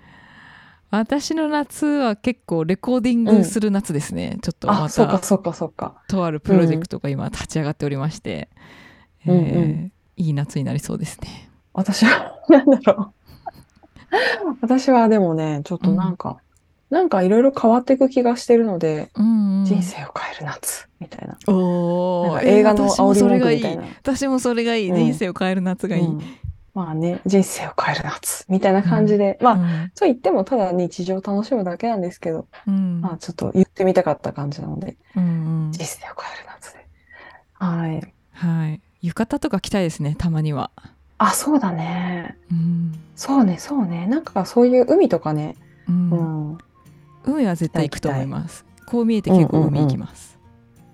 [0.90, 5.94] 私の夏は結構レコーディングする夏ですね、ちょっとまあ、そうかたそうかそうか。
[6.06, 8.50] とあるプロジェクトが今立ち上がっておりまして、
[9.26, 9.44] うんうん。
[9.44, 11.50] えーいい夏になりそうですね。
[11.72, 14.56] 私は、なんだろう。
[14.60, 16.38] 私はでもね、ちょっとなんか、
[16.92, 19.64] なんかいろいろ変わっていく気がしてるので、うんうん。
[19.64, 21.38] 人生を変える夏みたいな。
[21.50, 22.34] おー。
[22.34, 23.62] な映画の煽りそれがいい。
[23.62, 23.96] 文句みたいな。
[24.02, 24.96] 私もそれがいい、うん。
[24.96, 26.20] 人生を変える夏がいい、うん。
[26.74, 33.00] まあね、人生を変える夏みたいな感じで、まあ、あ、と言ってもただ日常を楽しむだけなんですけど、うん。
[33.00, 35.72] まあちょっと言ってみたかった感じなので、うんうん。
[35.72, 36.86] 人生を変える夏で。
[37.54, 38.12] はい。
[38.32, 38.82] はい。
[39.00, 40.70] 浴衣とか着たいですねたまには、
[41.16, 42.36] あ、そうだね。
[42.50, 42.92] うん。
[43.16, 44.06] そうね、そうね。
[44.08, 45.56] なんかそういう海とかね、
[45.88, 46.50] うん。
[46.50, 46.58] うん。
[47.24, 50.38] 海は絶対行くと思いますこう見えて結構海行きます、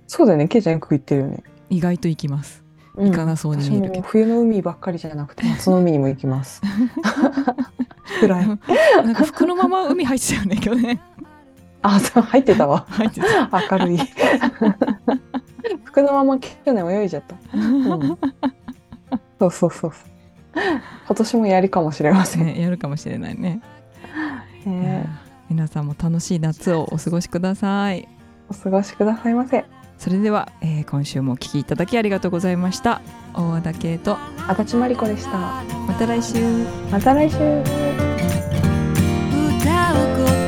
[0.06, 0.48] そうだよね。
[0.48, 1.42] ケイちゃんよく言ってるよね。
[1.68, 2.64] 意外と行きます
[2.94, 6.62] うん行かなそうに私見えるけども冬の海ばっかりじゃなくて、 夏の海にも行きます。
[8.20, 8.46] 暗い。
[8.46, 8.58] なん
[9.14, 11.00] か服のまま海入ってたよね去年
[11.82, 12.86] あ、そう、入ってたわ。
[12.88, 13.98] 入ってた明るい。
[15.84, 17.36] 服のまま去年泳いじゃった。
[17.54, 18.18] うん、
[19.38, 19.92] そうそうそう。
[21.06, 22.46] 今年もやりかもしれません。
[22.46, 23.60] ねやるかもしれないね、
[24.66, 25.04] え
[25.50, 28.08] 皆さんも楽しい夏をお過ごしください
[28.48, 29.64] お過ごしくださいませ。
[29.98, 33.02] それでは、えー今週もお聞きいただきありがとうございました
[33.34, 34.16] 大和田圭と
[34.48, 35.30] 足立まりこでした。
[35.86, 36.34] また来週
[36.90, 37.36] また来週。
[37.36, 37.42] 歌
[39.92, 40.30] うこ